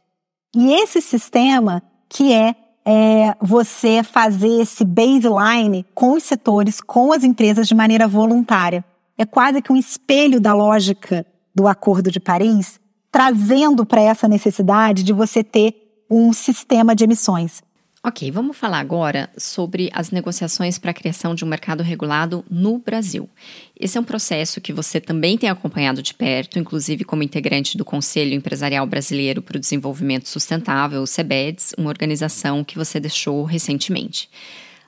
E 0.55 0.73
esse 0.73 1.01
sistema 1.01 1.81
que 2.09 2.33
é 2.33 2.55
é 2.89 3.35
você 3.41 4.01
fazer 4.01 4.61
esse 4.61 4.85
baseline 4.85 5.85
com 5.93 6.13
os 6.13 6.23
setores, 6.23 6.79
com 6.79 7.11
as 7.11 7.21
empresas 7.21 7.67
de 7.67 7.75
maneira 7.75 8.07
voluntária. 8.07 8.83
É 9.17 9.25
quase 9.25 9.61
que 9.61 9.73
um 9.73 9.75
espelho 9.75 10.39
da 10.39 10.53
lógica 10.53 11.25
do 11.53 11.67
Acordo 11.67 12.09
de 12.09 12.19
Paris, 12.19 12.79
trazendo 13.11 13.85
para 13.85 13.99
essa 13.99 14.25
necessidade 14.25 15.03
de 15.03 15.11
você 15.11 15.43
ter 15.43 16.05
um 16.09 16.31
sistema 16.31 16.95
de 16.95 17.03
emissões. 17.03 17.61
Ok, 18.07 18.31
vamos 18.31 18.55
falar 18.55 18.79
agora 18.79 19.29
sobre 19.37 19.89
as 19.93 20.11
negociações 20.11 20.77
para 20.77 20.91
a 20.91 20.93
criação 20.93 21.35
de 21.35 21.43
um 21.43 21.47
mercado 21.49 21.83
regulado 21.83 22.45
no 22.49 22.77
Brasil. 22.77 23.29
Esse 23.77 23.97
é 23.97 24.01
um 24.01 24.03
processo 24.05 24.61
que 24.61 24.71
você 24.71 25.01
também 25.01 25.37
tem 25.37 25.49
acompanhado 25.49 26.01
de 26.01 26.13
perto, 26.13 26.57
inclusive 26.57 27.03
como 27.03 27.21
integrante 27.21 27.77
do 27.77 27.83
Conselho 27.83 28.33
Empresarial 28.33 28.87
Brasileiro 28.87 29.41
para 29.41 29.57
o 29.57 29.59
Desenvolvimento 29.59 30.29
Sustentável, 30.29 31.01
o 31.01 31.05
CEBEDS, 31.05 31.75
uma 31.77 31.89
organização 31.89 32.63
que 32.63 32.77
você 32.77 32.97
deixou 32.97 33.43
recentemente. 33.43 34.29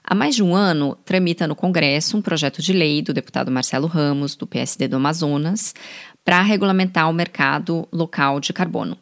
Há 0.02 0.16
mais 0.16 0.34
de 0.34 0.42
um 0.42 0.56
ano, 0.56 0.98
tramita 1.04 1.46
no 1.46 1.58
Congresso 1.58 2.16
um 2.16 2.22
projeto 2.22 2.62
de 2.62 2.72
lei 2.72 3.02
do 3.02 3.14
deputado 3.14 3.52
Marcelo 3.52 3.86
Ramos, 3.88 4.34
do 4.34 4.48
PSD 4.48 4.88
do 4.88 4.96
Amazonas, 4.96 5.76
para 6.24 6.42
regulamentar 6.42 7.10
o 7.10 7.14
mercado 7.14 7.86
local 7.92 8.40
de 8.40 8.54
carbono. 8.54 8.98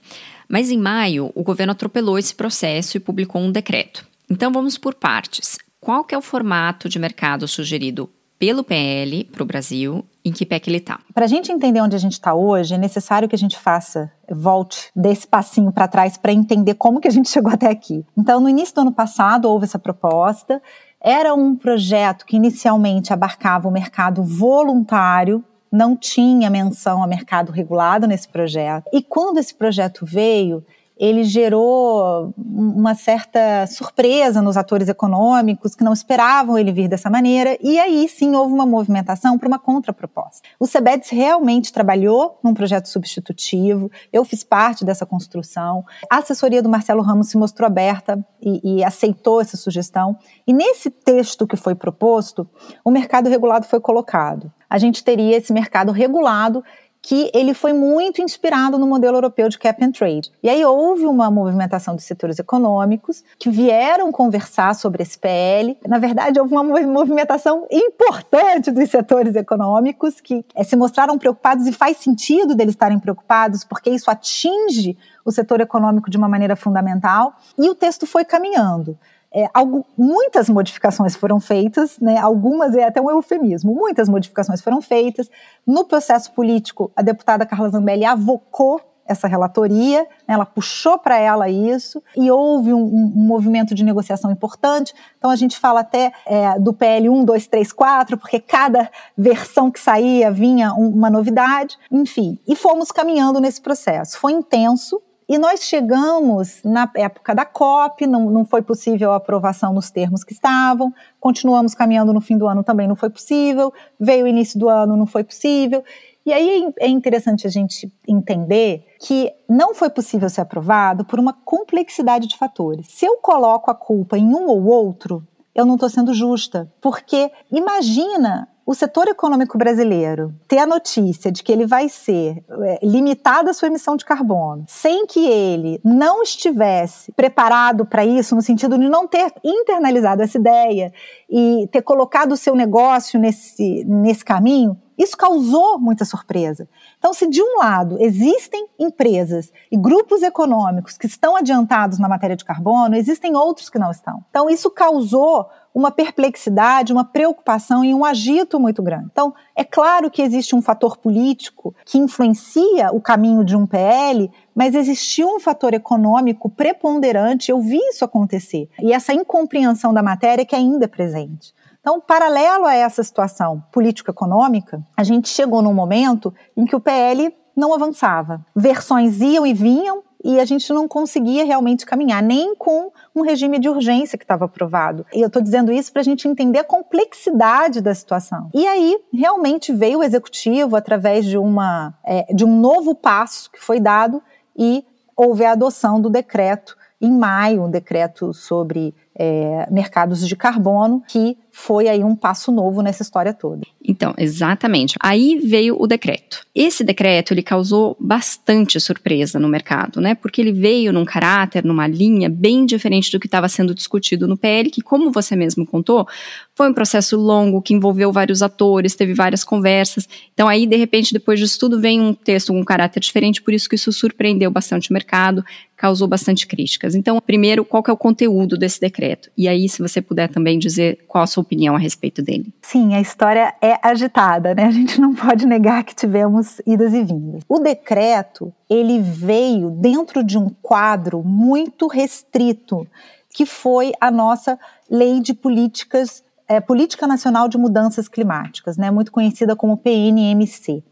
Mas 0.48 0.72
em 0.72 0.78
maio, 0.78 1.32
o 1.36 1.44
governo 1.44 1.72
atropelou 1.72 2.18
esse 2.18 2.34
processo 2.34 2.96
e 2.96 3.02
publicou 3.02 3.42
um 3.42 3.52
decreto. 3.52 4.07
Então 4.30 4.52
vamos 4.52 4.78
por 4.78 4.94
partes. 4.94 5.58
Qual 5.80 6.04
que 6.04 6.14
é 6.14 6.18
o 6.18 6.22
formato 6.22 6.90
de 6.90 7.00
mercado 7.00 7.48
sugerido 7.48 8.10
pelo 8.38 8.64
PL 8.64 9.24
para 9.26 9.42
o 9.42 9.46
Brasil, 9.46 10.06
em 10.24 10.32
que 10.32 10.46
pé 10.46 10.60
que 10.60 10.70
ele 10.70 10.78
está? 10.78 11.00
Para 11.14 11.26
a 11.26 11.28
gente 11.28 11.52
entender 11.52 11.82
onde 11.82 11.96
a 11.96 12.00
gente 12.00 12.14
está 12.14 12.34
hoje, 12.34 12.76
é 12.76 12.78
necessário 12.78 13.28
que 13.28 13.36
a 13.36 13.38
gente 13.38 13.58
faça, 13.58 14.12
volte 14.30 14.92
desse 14.96 15.28
passinho 15.28 15.72
para 15.72 15.88
trás 15.88 16.18
para 16.18 16.34
entender 16.34 16.76
como 16.76 17.00
que 17.00 17.08
a 17.08 17.12
gente 17.12 17.30
chegou 17.32 17.52
até 17.52 17.70
aqui. 17.70 18.06
Então, 18.18 18.40
no 18.40 18.50
início 18.50 18.76
do 18.76 18.82
ano 18.82 18.92
passado, 18.92 19.46
houve 19.46 19.66
essa 19.66 19.80
proposta. 19.80 20.62
Era 21.02 21.34
um 21.34 21.56
projeto 21.56 22.26
que 22.26 22.36
inicialmente 22.36 23.14
abarcava 23.14 23.68
o 23.68 23.72
mercado 23.72 24.24
voluntário 24.24 25.44
não 25.72 25.96
tinha 25.96 26.50
menção 26.50 27.04
a 27.04 27.08
mercado 27.08 27.52
regulado 27.52 28.08
nesse 28.08 28.28
projeto. 28.28 28.86
E 28.94 29.02
quando 29.02 29.38
esse 29.38 29.54
projeto 29.54 30.06
veio, 30.06 30.66
ele 31.00 31.24
gerou 31.24 32.34
uma 32.38 32.96
certa 32.96 33.66
surpresa 33.68 34.42
nos 34.42 34.58
atores 34.58 34.88
econômicos 34.88 35.75
que 35.75 35.84
não 35.84 35.94
esperavam 35.94 36.58
ele 36.58 36.72
vir 36.72 36.88
dessa 36.88 37.10
maneira, 37.10 37.58
e 37.62 37.80
aí 37.80 38.08
sim 38.08 38.36
houve 38.36 38.54
uma 38.54 38.66
movimentação 38.66 39.38
para 39.38 39.48
uma 39.48 39.60
contraproposta. 39.60 40.42
O 40.60 40.66
CEBEDS 40.66 41.10
realmente 41.10 41.72
trabalhou 41.72 42.39
num 42.44 42.54
projeto 42.54 42.88
substitutivo, 42.88 43.92
eu 44.12 44.25
fiz 44.25 44.44
parte 44.44 44.84
dessa 44.84 45.06
construção, 45.06 45.84
a 46.10 46.18
assessoria 46.18 46.62
do 46.62 46.70
Marcelo 46.70 47.01
Ramos 47.01 47.30
se 47.30 47.38
mostrou 47.38 47.68
aberta 47.68 48.24
e, 48.42 48.77
e 48.77 48.84
aceitou 48.84 49.42
essa 49.42 49.58
sugestão, 49.58 50.18
e 50.46 50.54
nesse 50.54 50.89
texto 50.89 51.48
que 51.48 51.56
foi 51.56 51.75
proposto, 51.75 52.50
o 52.84 52.92
mercado 52.92 53.30
regulado 53.30 53.66
foi 53.66 53.80
colocado. 53.80 54.51
A 54.70 54.77
gente 54.77 55.04
teria 55.04 55.38
esse 55.38 55.54
mercado 55.54 55.92
regulado 55.92 56.63
que 57.01 57.32
ele 57.34 57.54
foi 57.54 57.74
muito 57.74 58.22
inspirado 58.22 58.77
no 58.77 58.88
modelo 58.88 59.18
europeu 59.18 59.50
de 59.50 59.58
cap 59.58 59.84
and 59.84 59.92
trade. 59.92 60.32
E 60.42 60.50
aí 60.50 60.63
houve 60.66 61.06
uma 61.06 61.32
movimentação 61.32 61.96
dos 61.96 62.06
setores 62.06 62.39
econômicos 62.39 63.24
que 63.39 63.50
vieram 63.50 64.12
conversar 64.12 64.75
sobre 64.75 65.04
esse 65.04 65.18
PL. 65.18 65.77
Na 65.88 66.00
verdade, 66.00 66.39
houve 66.39 66.54
uma 66.54 66.63
movimentação 66.63 67.66
importante 67.72 68.72
dos 68.72 68.89
setores 68.89 69.36
econômicos 69.36 70.20
que 70.20 70.46
é, 70.56 70.63
se 70.63 70.75
mostraram 70.75 71.18
preocupados 71.18 71.68
e 71.68 71.72
faz 71.72 71.98
sentido 71.98 72.56
deles 72.56 72.74
estarem 72.74 73.00
preocupados 73.00 73.63
porque 73.63 73.89
isso 73.89 74.12
atinge 74.12 74.98
o 75.24 75.32
setor 75.32 75.62
econômico 75.62 76.10
de 76.10 76.18
uma 76.18 76.30
maneira 76.30 76.56
fundamental. 76.56 77.34
E 77.58 77.70
o 77.70 77.75
texto 77.75 78.06
foi 78.06 78.24
caminhando. 78.24 78.98
É, 79.34 79.50
algo, 79.54 79.86
muitas 79.98 80.50
modificações 80.50 81.16
foram 81.16 81.40
feitas, 81.40 82.00
né, 82.00 82.18
algumas 82.18 82.76
é 82.76 82.86
até 82.86 83.02
um 83.02 83.10
eufemismo, 83.12 83.74
muitas 83.74 84.08
modificações 84.08 84.62
foram 84.62 84.82
feitas. 84.82 85.30
No 85.66 85.86
processo 85.86 86.32
político, 86.32 86.92
a 86.96 87.02
deputada 87.02 87.46
Carla 87.46 87.70
Zambelli 87.70 88.06
avocou 88.06 88.82
essa 89.08 89.28
relatoria, 89.28 90.02
né, 90.28 90.34
ela 90.34 90.46
puxou 90.46 91.00
para 91.00 91.18
ela 91.18 91.50
isso, 91.50 92.04
e 92.16 92.30
houve 92.30 92.74
um, 92.74 92.80
um, 92.80 93.14
um, 93.16 93.26
movimento 93.26 93.74
de 93.74 93.84
negociação 93.84 94.30
importante. 94.32 94.94
Então 95.18 95.32
a 95.32 95.36
gente 95.36 95.58
fala 95.58 95.80
até 95.80 96.12
é, 96.26 96.60
do 96.60 96.74
PL 96.74 97.10
1, 97.10 97.24
2, 97.24 97.48
3, 97.48 97.72
4, 97.72 98.18
porque 98.18 98.40
cada 98.40 98.90
versão 99.18 99.72
que 99.72 99.80
saía 99.80 100.30
vinha 100.30 100.74
um, 100.74 100.90
uma 100.90 101.10
novidade, 101.10 101.78
enfim. 101.92 102.38
E 102.48 102.56
fomos 102.56 102.92
caminhando 102.92 103.40
nesse 103.40 103.62
processo. 103.62 104.20
Foi 104.20 104.34
intenso, 104.34 105.02
e 105.30 105.38
nós 105.38 105.64
chegamos 105.64 106.62
na 106.64 106.90
época 106.96 107.36
da 107.36 107.44
COP, 107.44 108.08
não, 108.08 108.30
não 108.30 108.46
foi 108.46 108.62
possível 108.62 109.12
a 109.12 109.18
aprovação 109.18 109.74
nos 109.74 109.92
termos 109.92 110.24
que 110.24 110.32
estavam, 110.32 110.94
continuamos 111.20 111.76
caminhando 111.76 112.14
no 112.14 112.22
fim 112.22 112.38
do 112.38 112.48
ano, 112.48 112.64
também 112.64 112.88
não 112.88 112.96
foi 112.96 113.10
possível, 113.10 113.74
veio 114.00 114.26
o 114.26 114.28
início 114.28 114.58
do 114.58 114.70
ano, 114.70 114.96
não 114.96 115.06
foi 115.06 115.24
possível. 115.24 115.84
E 116.26 116.32
aí 116.32 116.74
é 116.80 116.88
interessante 116.88 117.48
a 117.48 117.50
gente 117.50 117.92
entender 118.08 118.86
que 119.00 119.32
não 119.50 119.74
foi 119.74 119.90
possível 119.90 120.30
ser 120.30 120.42
aprovado 120.42 121.06
por 121.06 121.20
uma 121.20 121.34
complexidade 121.34 122.28
de 122.28 122.38
fatores. 122.38 122.88
Se 122.90 123.06
eu 123.06 123.18
coloco 123.18 123.72
a 123.72 123.76
culpa 123.76 124.18
em 124.18 124.34
um 124.34 124.48
ou 124.48 124.66
outro, 124.66 125.26
eu 125.54 125.66
não 125.66 125.76
estou 125.76 125.90
sendo 125.90 126.14
justa, 126.14 126.72
porque 126.82 127.32
imagina 127.52 128.48
o 128.68 128.74
setor 128.74 129.08
econômico 129.08 129.58
brasileiro 129.58 130.36
ter 130.46 130.58
a 130.58 130.66
notícia 130.66 131.32
de 131.32 131.42
que 131.42 131.54
ele 131.54 131.66
vai 131.66 131.88
ser 131.88 132.44
é, 132.50 132.80
limitado 132.84 133.50
a 133.50 133.54
sua 133.54 133.70
emissão 133.70 133.96
de 133.96 134.04
carbono, 134.04 134.66
sem 134.68 135.08
que 135.08 135.26
ele 135.26 135.80
não 135.86 136.22
estivesse 136.22 137.14
preparado 137.14 137.86
para 137.86 138.06
isso, 138.06 138.36
no 138.36 138.42
sentido 138.42 138.78
de 138.78 138.90
não 138.90 139.08
ter 139.08 139.32
internalizado 139.42 140.22
essa 140.22 140.38
ideia 140.38 140.92
e 141.30 141.70
ter 141.72 141.82
colocado 141.82 142.34
o 142.34 142.38
seu 142.38 142.56
negócio 142.56 143.18
nesse, 143.18 143.86
nesse 143.86 144.26
caminho, 144.26 144.78
isso 144.98 145.16
causou 145.16 145.80
muita 145.80 146.04
surpresa. 146.04 146.68
Então, 146.98 147.14
se 147.14 147.30
de 147.30 147.42
um 147.42 147.60
lado 147.60 147.98
existem 148.00 148.68
empresas 148.80 149.52
e 149.72 149.78
grupos 149.78 150.24
econômicos 150.24 150.98
que 150.98 151.06
estão 151.06 151.36
adiantados 151.36 152.00
na 152.00 152.10
matéria 152.10 152.36
de 152.36 152.44
carbono, 152.44 152.96
existem 152.96 153.36
outros 153.36 153.70
que 153.70 153.78
não 153.78 153.92
estão. 153.92 154.26
Então, 154.30 154.50
isso 154.50 154.72
causou 154.72 155.48
uma 155.78 155.92
perplexidade, 155.92 156.92
uma 156.92 157.06
preocupação 157.06 157.86
e 157.86 157.94
um 157.94 158.04
agito 158.04 158.60
muito 158.60 158.82
grande. 158.82 159.10
Então, 159.12 159.32
é 159.56 159.64
claro 159.64 160.10
que 160.10 160.24
existe 160.24 160.56
um 160.56 160.62
fator 160.62 160.98
político 160.98 161.72
que 161.86 162.00
influencia 162.00 162.92
o 162.92 163.00
caminho 163.00 163.46
de 163.46 163.56
um 163.56 163.68
PL, 163.68 164.32
mas 164.56 164.74
existiu 164.74 165.28
um 165.28 165.40
fator 165.40 165.76
econômico 165.76 166.50
preponderante, 166.50 167.52
eu 167.52 167.62
vi 167.62 167.78
isso 167.78 168.04
acontecer. 168.04 168.68
E 168.82 168.92
essa 168.92 169.14
incompreensão 169.14 169.94
da 169.94 170.02
matéria 170.02 170.44
que 170.44 170.56
ainda 170.56 170.86
é 170.86 170.88
presente. 170.88 171.54
Então, 171.80 172.02
paralelo 172.02 172.66
a 172.66 172.74
essa 172.74 173.04
situação 173.04 173.64
político-econômica, 173.72 174.82
a 174.98 175.04
gente 175.04 175.30
chegou 175.30 175.62
num 175.62 175.76
momento 175.76 176.34
em 176.58 176.66
que 176.66 176.76
o 176.76 176.82
PL 176.82 177.32
não 177.56 177.72
avançava. 177.72 178.44
Versões 178.56 179.22
iam 179.22 179.46
e 179.46 179.54
vinham 179.54 180.02
e 180.24 180.40
a 180.40 180.46
gente 180.46 180.72
não 180.74 180.88
conseguia 180.88 181.46
realmente 181.46 181.86
caminhar, 181.86 182.22
nem 182.22 182.56
com 182.56 182.92
um 183.16 183.22
regime 183.22 183.60
de 183.60 183.70
urgência 183.70 184.18
que 184.18 184.24
estava 184.24 184.46
aprovado. 184.46 185.06
E 185.14 185.22
eu 185.22 185.28
estou 185.28 185.42
dizendo 185.42 185.72
isso 185.72 185.92
para 185.92 186.02
a 186.02 186.06
gente 186.06 186.28
entender 186.28 186.60
a 186.60 186.64
complexidade 186.64 187.82
da 187.82 187.94
situação. 187.94 188.50
E 188.54 188.66
aí, 188.68 188.98
realmente 189.14 189.72
veio 189.74 190.00
o 190.00 190.04
executivo 190.04 190.76
através 190.76 191.26
de, 191.26 191.38
uma, 191.38 191.94
é, 192.06 192.34
de 192.34 192.44
um 192.44 192.60
novo 192.60 192.96
passo 192.96 193.52
que 193.52 193.60
foi 193.64 193.80
dado 193.80 194.22
e 194.58 194.84
houve 195.16 195.46
a 195.46 195.52
adoção 195.52 196.02
do 196.02 196.10
decreto 196.10 196.76
em 197.00 197.12
maio, 197.12 197.64
um 197.64 197.70
decreto 197.70 198.34
sobre 198.34 198.96
é, 199.16 199.68
mercados 199.70 200.28
de 200.28 200.36
carbono, 200.36 201.04
que 201.08 201.38
foi 201.60 201.88
aí 201.88 202.04
um 202.04 202.16
passo 202.16 202.52
novo 202.52 202.84
nessa 202.84 203.02
história 203.02 203.34
toda. 203.34 203.66
Então, 203.84 204.14
exatamente. 204.16 204.96
Aí 205.02 205.40
veio 205.40 205.76
o 205.82 205.88
decreto. 205.88 206.46
Esse 206.54 206.84
decreto 206.84 207.34
ele 207.34 207.42
causou 207.42 207.98
bastante 208.00 208.80
surpresa 208.80 209.40
no 209.40 209.50
mercado, 209.50 210.00
né? 210.00 210.14
Porque 210.14 210.40
ele 210.40 210.52
veio 210.52 210.94
num 210.94 211.04
caráter, 211.04 211.66
numa 211.66 211.88
linha 211.88 212.30
bem 212.30 212.64
diferente 212.64 213.12
do 213.12 213.20
que 213.20 213.26
estava 213.26 213.50
sendo 213.50 213.74
discutido 213.74 214.28
no 214.28 214.38
PL, 214.38 214.70
que, 214.70 214.82
como 214.82 215.12
você 215.12 215.36
mesmo 215.36 215.66
contou, 215.66 216.08
foi 216.54 216.70
um 216.70 216.74
processo 216.74 217.18
longo 217.18 217.62
que 217.62 217.74
envolveu 217.74 218.12
vários 218.12 218.44
atores, 218.44 218.96
teve 218.96 219.16
várias 219.16 219.44
conversas. 219.44 220.08
Então, 220.34 220.48
aí, 220.48 220.68
de 220.68 220.76
repente, 220.76 221.12
depois 221.12 221.40
disso 221.40 221.60
tudo, 221.60 221.82
vem 221.82 222.00
um 222.00 222.14
texto 222.14 222.54
com 222.54 222.60
um 222.60 222.66
caráter 222.66 223.00
diferente, 223.00 223.42
por 223.42 223.54
isso 223.54 223.68
que 223.68 223.76
isso 223.76 223.92
surpreendeu 223.92 224.52
bastante 224.52 224.92
o 224.92 224.94
mercado, 224.94 225.44
causou 225.78 226.08
bastante 226.08 226.48
críticas. 226.48 226.96
Então, 226.96 227.22
primeiro, 227.22 227.64
qual 227.64 227.84
é 227.88 227.92
o 227.92 227.98
conteúdo 227.98 228.58
desse 228.58 228.82
decreto? 228.82 229.30
E 229.38 229.48
aí, 229.48 229.70
se 229.70 229.80
você 229.80 230.02
puder 230.02 230.28
também 230.28 230.58
dizer 230.58 231.00
qual 231.08 231.24
a 231.24 231.28
sua 231.28 231.44
opinião 231.48 231.75
a 231.75 231.80
respeito 231.80 232.22
dele. 232.22 232.54
Sim, 232.62 232.94
a 232.94 233.00
história 233.00 233.56
é 233.62 233.80
agitada, 233.82 234.54
né? 234.54 234.66
A 234.66 234.72
gente 234.72 235.00
não 235.00 235.16
pode 235.16 235.46
negar 235.46 235.84
que 235.84 235.96
tivemos 235.96 236.62
idas 236.66 236.94
e 236.94 237.04
vindas. 237.04 237.42
O 237.48 237.60
decreto, 237.60 238.54
ele 238.70 239.00
veio 239.00 239.72
dentro 239.72 240.24
de 240.24 240.38
um 240.38 240.50
quadro 240.62 241.24
muito 241.24 241.88
restrito, 241.88 242.86
que 243.30 243.46
foi 243.46 243.94
a 244.00 244.12
nossa 244.12 244.60
lei 244.89 245.22
de 245.22 245.34
políticas, 245.34 246.24
é, 246.48 246.60
Política 246.60 247.08
Nacional 247.08 247.48
de 247.48 247.58
Mudanças 247.58 248.08
Climáticas, 248.08 248.77
né? 248.77 248.92
Muito 248.92 249.12
conhecida 249.12 249.56
como 249.56 249.77
PNMC. 249.77 250.84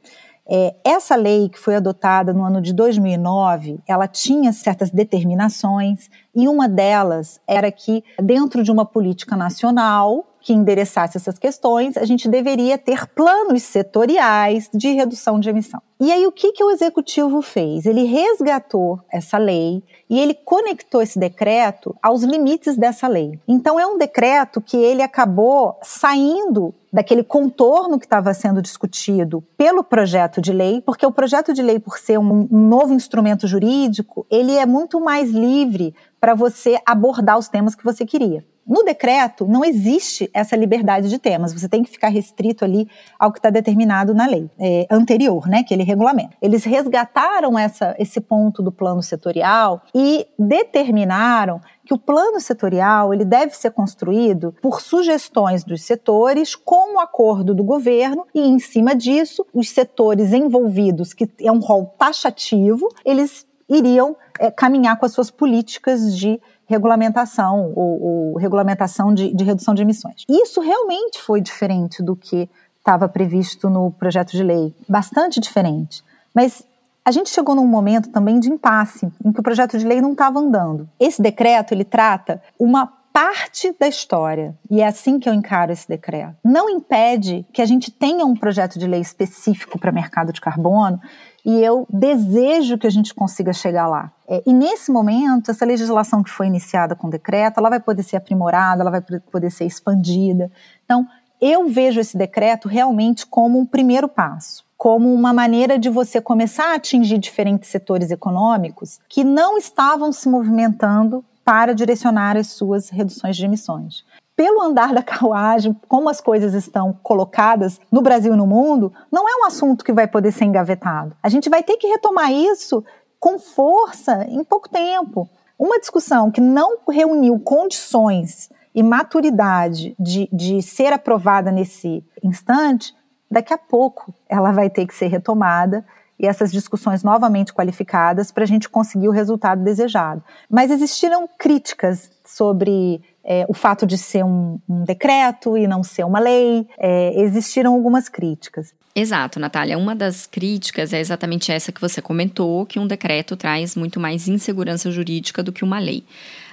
É, 0.47 0.75
essa 0.83 1.15
lei 1.15 1.49
que 1.49 1.59
foi 1.59 1.75
adotada 1.75 2.31
no 2.31 2.43
ano 2.43 2.61
de 2.61 2.71
2009, 2.71 3.79
ela 3.87 4.07
tinha 4.07 4.53
certas 4.53 4.91
determinações 4.91 6.07
e 6.35 6.47
uma 6.47 6.69
delas 6.69 7.41
era 7.47 7.71
que 7.71 8.03
dentro 8.21 8.61
de 8.61 8.71
uma 8.71 8.85
política 8.85 9.35
nacional 9.35 10.23
que 10.45 10.53
endereçasse 10.53 11.17
essas 11.17 11.39
questões, 11.39 11.97
a 11.97 12.05
gente 12.05 12.29
deveria 12.29 12.77
ter 12.77 13.07
planos 13.07 13.63
setoriais 13.63 14.69
de 14.71 14.89
redução 14.89 15.39
de 15.39 15.49
emissão. 15.49 15.81
E 15.99 16.11
aí 16.11 16.27
o 16.27 16.31
que, 16.31 16.51
que 16.51 16.63
o 16.63 16.69
executivo 16.69 17.41
fez? 17.41 17.87
Ele 17.87 18.03
resgatou 18.03 18.99
essa 19.11 19.39
lei 19.39 19.81
e 20.07 20.19
ele 20.19 20.35
conectou 20.35 21.01
esse 21.01 21.17
decreto 21.17 21.95
aos 21.99 22.21
limites 22.21 22.77
dessa 22.77 23.07
lei. 23.07 23.39
Então 23.47 23.79
é 23.79 23.87
um 23.87 23.97
decreto 23.97 24.61
que 24.61 24.77
ele 24.77 25.01
acabou 25.01 25.79
saindo 25.81 26.75
daquele 26.93 27.23
contorno 27.23 27.97
que 27.97 28.05
estava 28.05 28.31
sendo 28.35 28.61
discutido 28.61 29.43
pelo 29.57 29.83
projeto 29.83 30.39
de 30.39 30.53
lei, 30.53 30.79
porque 30.79 31.07
o 31.07 31.11
projeto 31.11 31.55
de 31.55 31.63
lei, 31.63 31.79
por 31.79 31.97
ser 31.97 32.19
um, 32.19 32.47
um 32.51 32.67
novo 32.67 32.93
instrumento 32.93 33.47
jurídico, 33.47 34.27
ele 34.29 34.55
é 34.55 34.65
muito 34.67 35.01
mais 35.01 35.31
livre 35.31 35.95
para 36.21 36.35
você 36.35 36.79
abordar 36.85 37.39
os 37.39 37.47
temas 37.47 37.73
que 37.73 37.83
você 37.83 38.05
queria. 38.05 38.45
No 38.67 38.83
decreto, 38.83 39.45
não 39.45 39.63
existe 39.63 40.27
essa 40.33 40.55
liberdade 40.55 41.07
de 41.07 41.19
temas, 41.19 41.53
você 41.53 41.69
tem 41.69 41.83
que 41.83 41.91
ficar 41.91 42.09
restrito 42.09 42.65
ali 42.65 42.89
ao 43.19 43.31
que 43.31 43.37
está 43.37 43.51
determinado 43.51 44.15
na 44.15 44.25
lei 44.25 44.49
é, 44.59 44.87
anterior, 44.89 45.47
né, 45.47 45.63
que 45.63 45.71
ele 45.71 45.83
regulamenta. 45.83 46.35
Eles 46.41 46.63
resgataram 46.63 47.59
essa, 47.59 47.95
esse 47.99 48.19
ponto 48.19 48.63
do 48.63 48.71
plano 48.71 49.03
setorial 49.03 49.83
e 49.93 50.25
determinaram 50.39 51.61
que 51.85 51.93
o 51.93 51.97
plano 51.97 52.39
setorial 52.39 53.13
ele 53.13 53.23
deve 53.23 53.55
ser 53.55 53.69
construído 53.69 54.55
por 54.61 54.81
sugestões 54.81 55.63
dos 55.63 55.83
setores 55.83 56.55
com 56.55 56.95
o 56.95 56.99
acordo 56.99 57.53
do 57.53 57.63
governo 57.63 58.25
e 58.33 58.39
em 58.39 58.57
cima 58.57 58.95
disso 58.95 59.45
os 59.53 59.69
setores 59.69 60.33
envolvidos 60.33 61.13
que 61.13 61.29
é 61.39 61.51
um 61.51 61.59
rol 61.59 61.93
taxativo 61.99 62.89
eles 63.05 63.45
iriam 63.69 64.15
é, 64.39 64.51
caminhar 64.51 64.97
com 64.97 65.05
as 65.05 65.11
suas 65.11 65.31
políticas 65.31 66.15
de 66.17 66.39
regulamentação 66.67 67.71
ou, 67.75 68.01
ou 68.01 68.37
regulamentação 68.37 69.13
de, 69.13 69.33
de 69.33 69.43
redução 69.43 69.73
de 69.73 69.81
emissões. 69.81 70.23
Isso 70.29 70.61
realmente 70.61 71.21
foi 71.21 71.41
diferente 71.41 72.01
do 72.01 72.15
que 72.15 72.49
estava 72.77 73.09
previsto 73.09 73.69
no 73.69 73.91
projeto 73.91 74.31
de 74.31 74.43
lei, 74.43 74.75
bastante 74.87 75.39
diferente. 75.39 76.03
Mas 76.33 76.67
a 77.03 77.11
gente 77.11 77.29
chegou 77.29 77.55
num 77.55 77.67
momento 77.67 78.09
também 78.09 78.39
de 78.39 78.51
impasse, 78.51 79.07
em 79.23 79.31
que 79.31 79.39
o 79.39 79.43
projeto 79.43 79.77
de 79.77 79.85
lei 79.85 80.01
não 80.01 80.11
estava 80.11 80.39
andando. 80.39 80.89
Esse 80.99 81.21
decreto, 81.21 81.71
ele 81.71 81.83
trata 81.83 82.41
uma 82.59 82.91
parte 83.13 83.73
da 83.79 83.87
história, 83.87 84.53
e 84.69 84.81
é 84.81 84.87
assim 84.87 85.19
que 85.19 85.29
eu 85.29 85.33
encaro 85.33 85.71
esse 85.71 85.87
decreto. 85.87 86.35
Não 86.43 86.69
impede 86.69 87.45
que 87.53 87.61
a 87.61 87.65
gente 87.65 87.89
tenha 87.89 88.25
um 88.25 88.35
projeto 88.35 88.77
de 88.77 88.85
lei 88.85 88.99
específico 88.99 89.79
para 89.79 89.91
mercado 89.91 90.33
de 90.33 90.41
carbono, 90.41 90.99
e 91.45 91.61
eu 91.61 91.85
desejo 91.89 92.77
que 92.77 92.87
a 92.87 92.89
gente 92.89 93.13
consiga 93.13 93.53
chegar 93.53 93.87
lá. 93.87 94.11
É, 94.27 94.41
e 94.45 94.51
nesse 94.51 94.91
momento, 94.91 95.51
essa 95.51 95.63
legislação 95.63 96.23
que 96.23 96.31
foi 96.31 96.47
iniciada 96.47 96.95
com 96.95 97.09
decreto, 97.09 97.59
ela 97.59 97.69
vai 97.69 97.79
poder 97.79 98.01
ser 98.01 98.17
aprimorada, 98.17 98.81
ela 98.81 98.91
vai 98.91 99.01
poder 99.01 99.51
ser 99.51 99.65
expandida. 99.65 100.51
Então, 100.83 101.07
eu 101.39 101.69
vejo 101.69 101.99
esse 101.99 102.17
decreto 102.17 102.67
realmente 102.67 103.27
como 103.27 103.59
um 103.59 103.65
primeiro 103.65 104.07
passo 104.07 104.65
como 104.77 105.13
uma 105.13 105.33
maneira 105.33 105.79
de 105.79 105.89
você 105.89 106.19
começar 106.19 106.73
a 106.73 106.75
atingir 106.75 107.17
diferentes 107.17 107.69
setores 107.69 108.11
econômicos 108.11 108.99
que 109.07 109.23
não 109.23 109.57
estavam 109.57 110.11
se 110.11 110.27
movimentando 110.27 111.23
para 111.45 111.73
direcionar 111.73 112.35
as 112.35 112.47
suas 112.47 112.89
reduções 112.89 113.37
de 113.37 113.45
emissões. 113.45 114.03
Pelo 114.35 114.61
andar 114.61 114.93
da 114.93 115.01
carruagem, 115.01 115.75
como 115.87 116.09
as 116.09 116.19
coisas 116.19 116.53
estão 116.53 116.91
colocadas 117.01 117.79
no 117.91 118.01
Brasil 118.01 118.33
e 118.33 118.37
no 118.37 118.45
mundo, 118.45 118.91
não 119.11 119.29
é 119.29 119.35
um 119.41 119.45
assunto 119.45 119.85
que 119.85 119.93
vai 119.93 120.07
poder 120.07 120.31
ser 120.31 120.45
engavetado. 120.45 121.15
A 121.23 121.29
gente 121.29 121.49
vai 121.49 121.63
ter 121.63 121.77
que 121.77 121.87
retomar 121.87 122.31
isso 122.31 122.83
com 123.19 123.39
força 123.39 124.25
em 124.27 124.43
pouco 124.43 124.69
tempo. 124.69 125.29
Uma 125.57 125.79
discussão 125.79 126.29
que 126.29 126.41
não 126.41 126.79
reuniu 126.89 127.39
condições 127.39 128.49
e 128.73 128.83
maturidade 128.83 129.95
de, 129.97 130.27
de 130.33 130.61
ser 130.61 130.91
aprovada 130.91 131.49
nesse 131.49 132.03
instante 132.21 132.93
daqui 133.31 133.53
a 133.53 133.57
pouco 133.57 134.13
ela 134.27 134.51
vai 134.51 134.69
ter 134.69 134.85
que 134.85 134.93
ser 134.93 135.07
retomada 135.07 135.85
e 136.17 136.25
essas 136.25 136.51
discussões 136.51 137.03
novamente 137.03 137.53
qualificadas 137.53 138.31
para 138.31 138.43
a 138.43 138.47
gente 138.47 138.69
conseguir 138.69 139.07
o 139.07 139.11
resultado 139.11 139.63
desejado. 139.63 140.23
Mas 140.49 140.71
existiram 140.71 141.27
críticas 141.37 142.09
sobre 142.23 143.01
é, 143.25 143.45
o 143.49 143.53
fato 143.53 143.85
de 143.85 143.97
ser 143.97 144.23
um, 144.23 144.59
um, 144.69 144.83
decreto 144.83 145.57
e 145.57 145.67
não 145.67 145.83
ser 145.83 146.05
uma 146.05 146.19
lei, 146.19 146.67
é, 146.77 147.19
existiram 147.21 147.73
algumas 147.73 148.07
críticas. 148.07 148.73
Exato, 148.95 149.39
Natália. 149.39 149.77
Uma 149.77 149.95
das 149.95 150.25
críticas 150.25 150.93
é 150.93 150.99
exatamente 150.99 151.51
essa 151.51 151.71
que 151.71 151.81
você 151.81 152.01
comentou, 152.01 152.65
que 152.65 152.79
um 152.79 152.87
decreto 152.87 153.35
traz 153.35 153.75
muito 153.75 153.99
mais 153.99 154.27
insegurança 154.27 154.89
jurídica 154.89 155.43
do 155.43 155.51
que 155.51 155.65
uma 155.65 155.79
lei. 155.79 156.05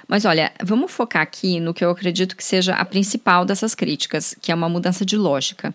Mas 0.07 0.25
olha, 0.25 0.51
vamos 0.61 0.91
focar 0.91 1.21
aqui 1.21 1.61
no 1.61 1.73
que 1.73 1.85
eu 1.85 1.89
acredito 1.89 2.35
que 2.35 2.43
seja 2.43 2.73
a 2.73 2.83
principal 2.83 3.45
dessas 3.45 3.73
críticas, 3.73 4.35
que 4.41 4.51
é 4.51 4.55
uma 4.55 4.67
mudança 4.67 5.05
de 5.05 5.15
lógica. 5.15 5.73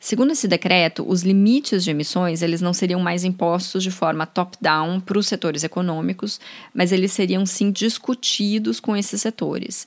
Segundo 0.00 0.32
esse 0.32 0.48
decreto, 0.48 1.04
os 1.08 1.22
limites 1.22 1.84
de 1.84 1.90
emissões 1.90 2.42
eles 2.42 2.60
não 2.60 2.72
seriam 2.72 3.00
mais 3.00 3.22
impostos 3.22 3.84
de 3.84 3.90
forma 3.92 4.26
top-down 4.26 4.98
para 5.00 5.18
os 5.18 5.28
setores 5.28 5.62
econômicos, 5.62 6.40
mas 6.74 6.90
eles 6.90 7.12
seriam 7.12 7.46
sim 7.46 7.70
discutidos 7.70 8.80
com 8.80 8.96
esses 8.96 9.20
setores. 9.20 9.86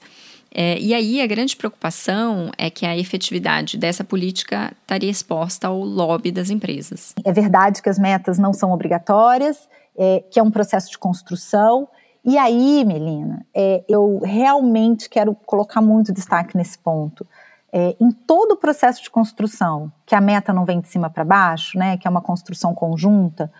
É, 0.54 0.78
e 0.80 0.94
aí 0.94 1.22
a 1.22 1.28
grande 1.28 1.56
preocupação 1.56 2.52
é 2.58 2.70
que 2.70 2.86
a 2.86 2.98
efetividade 2.98 3.78
dessa 3.78 4.04
política 4.04 4.74
estaria 4.82 5.10
exposta 5.10 5.68
ao 5.68 5.80
lobby 5.80 6.32
das 6.32 6.50
empresas. 6.50 7.14
É 7.24 7.32
verdade 7.32 7.82
que 7.82 7.90
as 7.90 7.98
metas 7.98 8.38
não 8.38 8.54
são 8.54 8.72
obrigatórias, 8.72 9.70
é, 9.98 10.24
que 10.30 10.40
é 10.40 10.44
um 10.44 10.52
processo 10.52 10.92
de 10.92 10.98
construção 10.98 11.88
e 12.24 12.38
aí, 12.38 12.86
Melina, 12.86 13.46
é, 13.54 13.84
eu 13.90 14.20
realmente 14.24 15.10
quero 15.10 15.36
colocar 15.46 15.82
muito 15.82 16.14
destaque 16.14 16.56
nesse 16.56 16.78
ponto. 16.78 17.26
É, 17.74 17.96
em 18.00 18.12
todo 18.12 18.52
o 18.52 18.58
processo 18.58 19.02
de 19.02 19.10
construção, 19.10 19.92
que 20.06 20.14
a 20.14 20.22
meta 20.22 20.54
não 20.54 20.66
vem 20.66 20.82
de 20.82 20.88
cima 20.88 21.10
para 21.10 21.24
baixo, 21.24 21.80
né, 21.80 21.98
que 21.98 22.08
é 22.08 22.12
uma 22.12 22.22
construção 22.22 22.76
conjunta, 22.76 23.52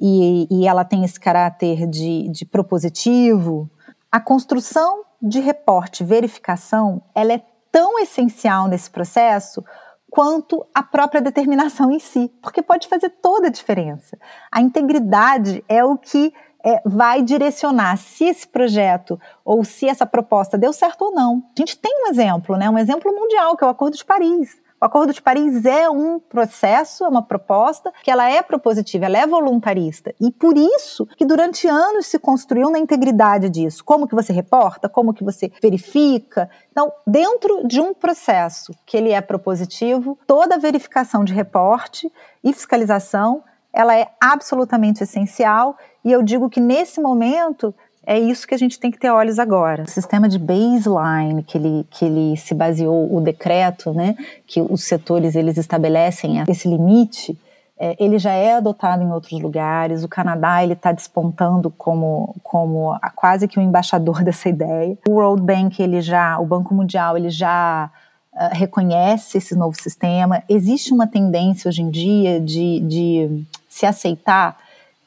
e, 0.00 0.46
e 0.50 0.66
ela 0.66 0.84
tem 0.84 1.04
esse 1.04 1.18
caráter 1.18 1.86
de, 1.88 2.28
de 2.28 2.44
propositivo, 2.44 3.68
a 4.14 4.20
construção 4.20 5.02
de 5.20 5.40
reporte, 5.40 6.04
verificação, 6.04 7.02
ela 7.16 7.32
é 7.32 7.42
tão 7.72 7.98
essencial 7.98 8.68
nesse 8.68 8.88
processo 8.88 9.64
quanto 10.08 10.64
a 10.72 10.84
própria 10.84 11.20
determinação 11.20 11.90
em 11.90 11.98
si, 11.98 12.32
porque 12.40 12.62
pode 12.62 12.86
fazer 12.86 13.10
toda 13.10 13.48
a 13.48 13.50
diferença. 13.50 14.16
A 14.52 14.60
integridade 14.60 15.64
é 15.68 15.84
o 15.84 15.98
que 15.98 16.32
é, 16.64 16.80
vai 16.86 17.22
direcionar 17.22 17.96
se 17.96 18.26
esse 18.26 18.46
projeto 18.46 19.18
ou 19.44 19.64
se 19.64 19.88
essa 19.88 20.06
proposta 20.06 20.56
deu 20.56 20.72
certo 20.72 21.06
ou 21.06 21.10
não. 21.10 21.42
A 21.48 21.60
gente 21.60 21.76
tem 21.76 22.04
um 22.04 22.08
exemplo, 22.08 22.56
né, 22.56 22.70
um 22.70 22.78
exemplo 22.78 23.12
mundial, 23.12 23.56
que 23.56 23.64
é 23.64 23.66
o 23.66 23.70
Acordo 23.70 23.96
de 23.96 24.04
Paris. 24.04 24.56
O 24.84 24.86
Acordo 24.86 25.14
de 25.14 25.22
Paris 25.22 25.64
é 25.64 25.88
um 25.88 26.20
processo, 26.20 27.06
é 27.06 27.08
uma 27.08 27.22
proposta 27.22 27.90
que 28.02 28.10
ela 28.10 28.28
é 28.28 28.42
propositiva, 28.42 29.06
ela 29.06 29.16
é 29.16 29.26
voluntarista. 29.26 30.14
E 30.20 30.30
por 30.30 30.58
isso 30.58 31.06
que 31.16 31.24
durante 31.24 31.66
anos 31.66 32.04
se 32.04 32.18
construiu 32.18 32.68
na 32.68 32.78
integridade 32.78 33.48
disso. 33.48 33.82
Como 33.82 34.06
que 34.06 34.14
você 34.14 34.30
reporta, 34.30 34.86
como 34.86 35.14
que 35.14 35.24
você 35.24 35.50
verifica. 35.62 36.50
Então, 36.70 36.92
dentro 37.06 37.66
de 37.66 37.80
um 37.80 37.94
processo 37.94 38.74
que 38.84 38.94
ele 38.94 39.10
é 39.10 39.22
propositivo, 39.22 40.18
toda 40.26 40.58
verificação 40.58 41.24
de 41.24 41.32
reporte 41.32 42.12
e 42.44 42.52
fiscalização 42.52 43.42
ela 43.74 43.98
é 43.98 44.08
absolutamente 44.20 45.02
essencial 45.02 45.76
e 46.04 46.12
eu 46.12 46.22
digo 46.22 46.48
que 46.48 46.60
nesse 46.60 47.00
momento 47.00 47.74
é 48.06 48.18
isso 48.18 48.46
que 48.46 48.54
a 48.54 48.58
gente 48.58 48.78
tem 48.78 48.90
que 48.90 48.98
ter 48.98 49.10
olhos 49.10 49.38
agora. 49.38 49.82
O 49.82 49.88
sistema 49.88 50.28
de 50.28 50.38
baseline 50.38 51.42
que 51.42 51.58
ele, 51.58 51.86
que 51.90 52.04
ele 52.04 52.36
se 52.36 52.54
baseou, 52.54 53.14
o 53.14 53.20
decreto, 53.20 53.92
né, 53.92 54.16
que 54.46 54.60
os 54.60 54.84
setores 54.84 55.34
eles 55.34 55.56
estabelecem 55.56 56.42
esse 56.48 56.68
limite, 56.68 57.38
é, 57.78 57.96
ele 57.98 58.18
já 58.18 58.32
é 58.32 58.54
adotado 58.54 59.02
em 59.02 59.10
outros 59.10 59.40
lugares. 59.40 60.04
O 60.04 60.08
Canadá 60.08 60.62
ele 60.62 60.74
está 60.74 60.92
despontando 60.92 61.70
como, 61.70 62.34
como 62.42 62.92
a, 62.92 63.10
quase 63.10 63.48
que 63.48 63.58
o 63.58 63.62
embaixador 63.62 64.22
dessa 64.24 64.48
ideia. 64.48 64.96
O 65.08 65.12
World 65.12 65.42
Bank 65.42 65.82
ele 65.82 66.00
já, 66.00 66.38
o 66.38 66.46
Banco 66.46 66.74
Mundial 66.74 67.16
ele 67.16 67.30
já 67.30 67.90
uh, 68.32 68.48
reconhece 68.52 69.38
esse 69.38 69.56
novo 69.56 69.76
sistema. 69.80 70.42
Existe 70.48 70.92
uma 70.92 71.06
tendência 71.06 71.68
hoje 71.68 71.82
em 71.82 71.90
dia 71.90 72.40
de, 72.40 72.80
de 72.80 73.44
se 73.68 73.86
aceitar 73.86 74.56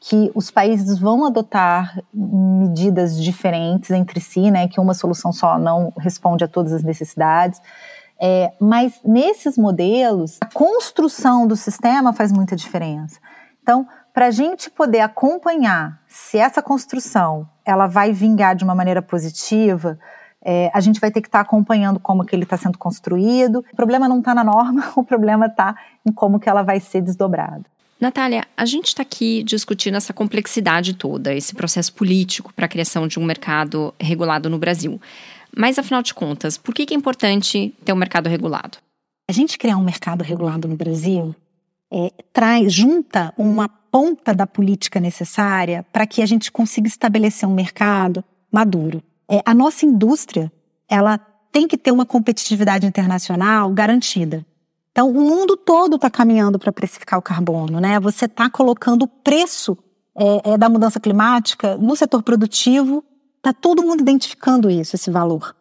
que 0.00 0.30
os 0.34 0.50
países 0.50 0.98
vão 0.98 1.26
adotar 1.26 2.00
medidas 2.12 3.20
diferentes 3.20 3.90
entre 3.90 4.20
si, 4.20 4.50
né, 4.50 4.68
que 4.68 4.80
uma 4.80 4.94
solução 4.94 5.32
só 5.32 5.58
não 5.58 5.92
responde 5.98 6.44
a 6.44 6.48
todas 6.48 6.72
as 6.72 6.82
necessidades. 6.82 7.60
É, 8.20 8.52
mas 8.60 9.00
nesses 9.04 9.56
modelos, 9.56 10.38
a 10.40 10.46
construção 10.46 11.46
do 11.46 11.56
sistema 11.56 12.12
faz 12.12 12.32
muita 12.32 12.56
diferença. 12.56 13.18
Então, 13.62 13.86
para 14.12 14.26
a 14.26 14.30
gente 14.30 14.70
poder 14.70 15.00
acompanhar 15.00 16.00
se 16.08 16.38
essa 16.38 16.60
construção 16.60 17.48
ela 17.64 17.86
vai 17.86 18.12
vingar 18.12 18.56
de 18.56 18.64
uma 18.64 18.74
maneira 18.74 19.00
positiva, 19.00 19.98
é, 20.42 20.70
a 20.72 20.80
gente 20.80 21.00
vai 21.00 21.10
ter 21.10 21.20
que 21.20 21.28
estar 21.28 21.38
tá 21.38 21.42
acompanhando 21.42 22.00
como 22.00 22.24
que 22.24 22.34
ele 22.34 22.44
está 22.44 22.56
sendo 22.56 22.78
construído. 22.78 23.64
O 23.72 23.76
problema 23.76 24.08
não 24.08 24.18
está 24.18 24.34
na 24.34 24.42
norma, 24.42 24.90
o 24.96 25.04
problema 25.04 25.46
está 25.46 25.76
em 26.04 26.12
como 26.12 26.40
que 26.40 26.48
ela 26.48 26.62
vai 26.62 26.80
ser 26.80 27.00
desdobrada. 27.00 27.64
Natália, 28.00 28.46
a 28.56 28.64
gente 28.64 28.88
está 28.88 29.02
aqui 29.02 29.42
discutindo 29.42 29.96
essa 29.96 30.12
complexidade 30.12 30.94
toda, 30.94 31.34
esse 31.34 31.54
processo 31.54 31.92
político 31.92 32.52
para 32.54 32.66
a 32.66 32.68
criação 32.68 33.08
de 33.08 33.18
um 33.18 33.24
mercado 33.24 33.92
regulado 34.00 34.48
no 34.48 34.58
Brasil. 34.58 35.00
Mas, 35.56 35.78
afinal 35.78 36.02
de 36.02 36.14
contas, 36.14 36.56
por 36.56 36.72
que 36.72 36.94
é 36.94 36.96
importante 36.96 37.74
ter 37.84 37.92
um 37.92 37.96
mercado 37.96 38.28
regulado? 38.28 38.78
A 39.28 39.32
gente 39.32 39.58
criar 39.58 39.76
um 39.76 39.82
mercado 39.82 40.22
regulado 40.22 40.68
no 40.68 40.76
Brasil 40.76 41.34
é, 41.90 42.12
traz, 42.32 42.72
junta 42.72 43.34
uma 43.36 43.68
ponta 43.68 44.32
da 44.32 44.46
política 44.46 45.00
necessária 45.00 45.84
para 45.92 46.06
que 46.06 46.22
a 46.22 46.26
gente 46.26 46.52
consiga 46.52 46.86
estabelecer 46.86 47.48
um 47.48 47.54
mercado 47.54 48.22
maduro. 48.52 49.02
É, 49.28 49.42
a 49.44 49.52
nossa 49.52 49.84
indústria, 49.84 50.52
ela 50.88 51.18
tem 51.50 51.66
que 51.66 51.76
ter 51.76 51.90
uma 51.90 52.06
competitividade 52.06 52.86
internacional 52.86 53.70
garantida. 53.72 54.46
Então, 54.98 55.08
o 55.10 55.14
mundo 55.14 55.56
todo 55.56 55.94
está 55.94 56.10
caminhando 56.10 56.58
para 56.58 56.72
precificar 56.72 57.20
o 57.20 57.22
carbono, 57.22 57.78
né? 57.78 58.00
Você 58.00 58.24
está 58.24 58.50
colocando 58.50 59.04
o 59.04 59.06
preço 59.06 59.78
é, 60.12 60.54
é, 60.54 60.58
da 60.58 60.68
mudança 60.68 60.98
climática 60.98 61.76
no 61.76 61.94
setor 61.94 62.20
produtivo, 62.20 63.04
está 63.36 63.52
todo 63.52 63.80
mundo 63.80 64.00
identificando 64.00 64.68
isso, 64.68 64.96
esse 64.96 65.08
valor. 65.08 65.54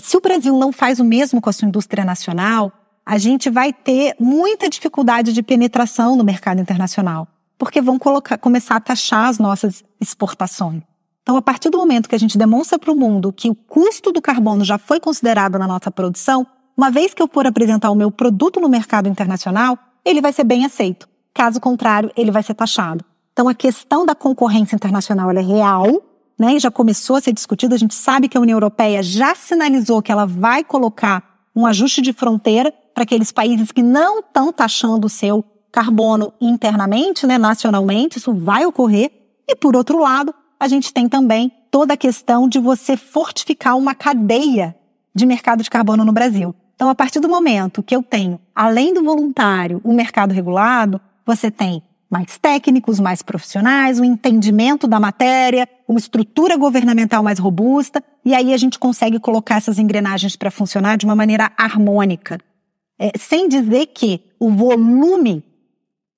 Se 0.00 0.16
o 0.16 0.20
Brasil 0.20 0.56
não 0.56 0.70
faz 0.70 1.00
o 1.00 1.04
mesmo 1.04 1.40
com 1.40 1.50
a 1.50 1.52
sua 1.52 1.66
indústria 1.66 2.04
nacional, 2.04 2.70
a 3.04 3.18
gente 3.18 3.50
vai 3.50 3.72
ter 3.72 4.14
muita 4.20 4.70
dificuldade 4.70 5.32
de 5.32 5.42
penetração 5.42 6.14
no 6.14 6.22
mercado 6.22 6.60
internacional, 6.60 7.26
porque 7.58 7.82
vão 7.82 7.98
colocar, 7.98 8.38
começar 8.38 8.76
a 8.76 8.80
taxar 8.80 9.28
as 9.28 9.40
nossas 9.40 9.82
exportações. 10.00 10.84
Então, 11.20 11.36
a 11.36 11.42
partir 11.42 11.68
do 11.68 11.78
momento 11.78 12.08
que 12.08 12.14
a 12.14 12.20
gente 12.20 12.38
demonstra 12.38 12.78
para 12.78 12.92
o 12.92 12.96
mundo 12.96 13.32
que 13.32 13.50
o 13.50 13.56
custo 13.56 14.12
do 14.12 14.22
carbono 14.22 14.64
já 14.64 14.78
foi 14.78 15.00
considerado 15.00 15.58
na 15.58 15.66
nossa 15.66 15.90
produção, 15.90 16.46
uma 16.76 16.90
vez 16.90 17.14
que 17.14 17.22
eu 17.22 17.28
for 17.28 17.46
apresentar 17.46 17.90
o 17.90 17.94
meu 17.94 18.10
produto 18.10 18.60
no 18.60 18.68
mercado 18.68 19.08
internacional, 19.08 19.78
ele 20.04 20.20
vai 20.20 20.32
ser 20.32 20.44
bem 20.44 20.64
aceito. 20.64 21.08
Caso 21.32 21.60
contrário, 21.60 22.10
ele 22.16 22.30
vai 22.30 22.42
ser 22.42 22.54
taxado. 22.54 23.04
Então, 23.32 23.48
a 23.48 23.54
questão 23.54 24.04
da 24.04 24.14
concorrência 24.14 24.76
internacional 24.76 25.30
é 25.30 25.40
real, 25.40 26.02
né? 26.38 26.54
E 26.54 26.60
já 26.60 26.70
começou 26.70 27.16
a 27.16 27.20
ser 27.20 27.32
discutida. 27.32 27.74
A 27.74 27.78
gente 27.78 27.94
sabe 27.94 28.28
que 28.28 28.36
a 28.36 28.40
União 28.40 28.56
Europeia 28.56 29.02
já 29.02 29.34
sinalizou 29.34 30.02
que 30.02 30.12
ela 30.12 30.26
vai 30.26 30.62
colocar 30.62 31.22
um 31.54 31.66
ajuste 31.66 32.00
de 32.02 32.12
fronteira 32.12 32.72
para 32.92 33.02
aqueles 33.02 33.32
países 33.32 33.72
que 33.72 33.82
não 33.82 34.20
estão 34.20 34.52
taxando 34.52 35.06
o 35.06 35.10
seu 35.10 35.44
carbono 35.72 36.32
internamente, 36.40 37.26
né, 37.26 37.38
nacionalmente. 37.38 38.18
Isso 38.18 38.32
vai 38.32 38.64
ocorrer. 38.66 39.10
E, 39.48 39.56
por 39.56 39.76
outro 39.76 39.98
lado, 39.98 40.32
a 40.58 40.68
gente 40.68 40.92
tem 40.92 41.08
também 41.08 41.52
toda 41.70 41.94
a 41.94 41.96
questão 41.96 42.48
de 42.48 42.58
você 42.60 42.96
fortificar 42.96 43.76
uma 43.76 43.94
cadeia 43.94 44.76
de 45.14 45.26
mercado 45.26 45.62
de 45.62 45.70
carbono 45.70 46.04
no 46.04 46.12
Brasil. 46.12 46.54
Então, 46.74 46.88
a 46.88 46.94
partir 46.94 47.20
do 47.20 47.28
momento 47.28 47.82
que 47.82 47.94
eu 47.94 48.02
tenho, 48.02 48.40
além 48.54 48.92
do 48.92 49.02
voluntário, 49.02 49.80
o 49.84 49.92
mercado 49.92 50.32
regulado, 50.32 51.00
você 51.24 51.50
tem 51.50 51.82
mais 52.10 52.38
técnicos, 52.38 53.00
mais 53.00 53.22
profissionais, 53.22 53.98
um 53.98 54.04
entendimento 54.04 54.86
da 54.86 55.00
matéria, 55.00 55.68
uma 55.88 55.98
estrutura 55.98 56.56
governamental 56.56 57.22
mais 57.22 57.38
robusta, 57.38 58.02
e 58.24 58.34
aí 58.34 58.52
a 58.52 58.56
gente 58.56 58.78
consegue 58.78 59.18
colocar 59.18 59.56
essas 59.56 59.78
engrenagens 59.78 60.36
para 60.36 60.50
funcionar 60.50 60.96
de 60.96 61.04
uma 61.04 61.16
maneira 61.16 61.50
harmônica. 61.56 62.38
É, 62.98 63.10
sem 63.18 63.48
dizer 63.48 63.86
que 63.86 64.20
o 64.38 64.50
volume 64.50 65.42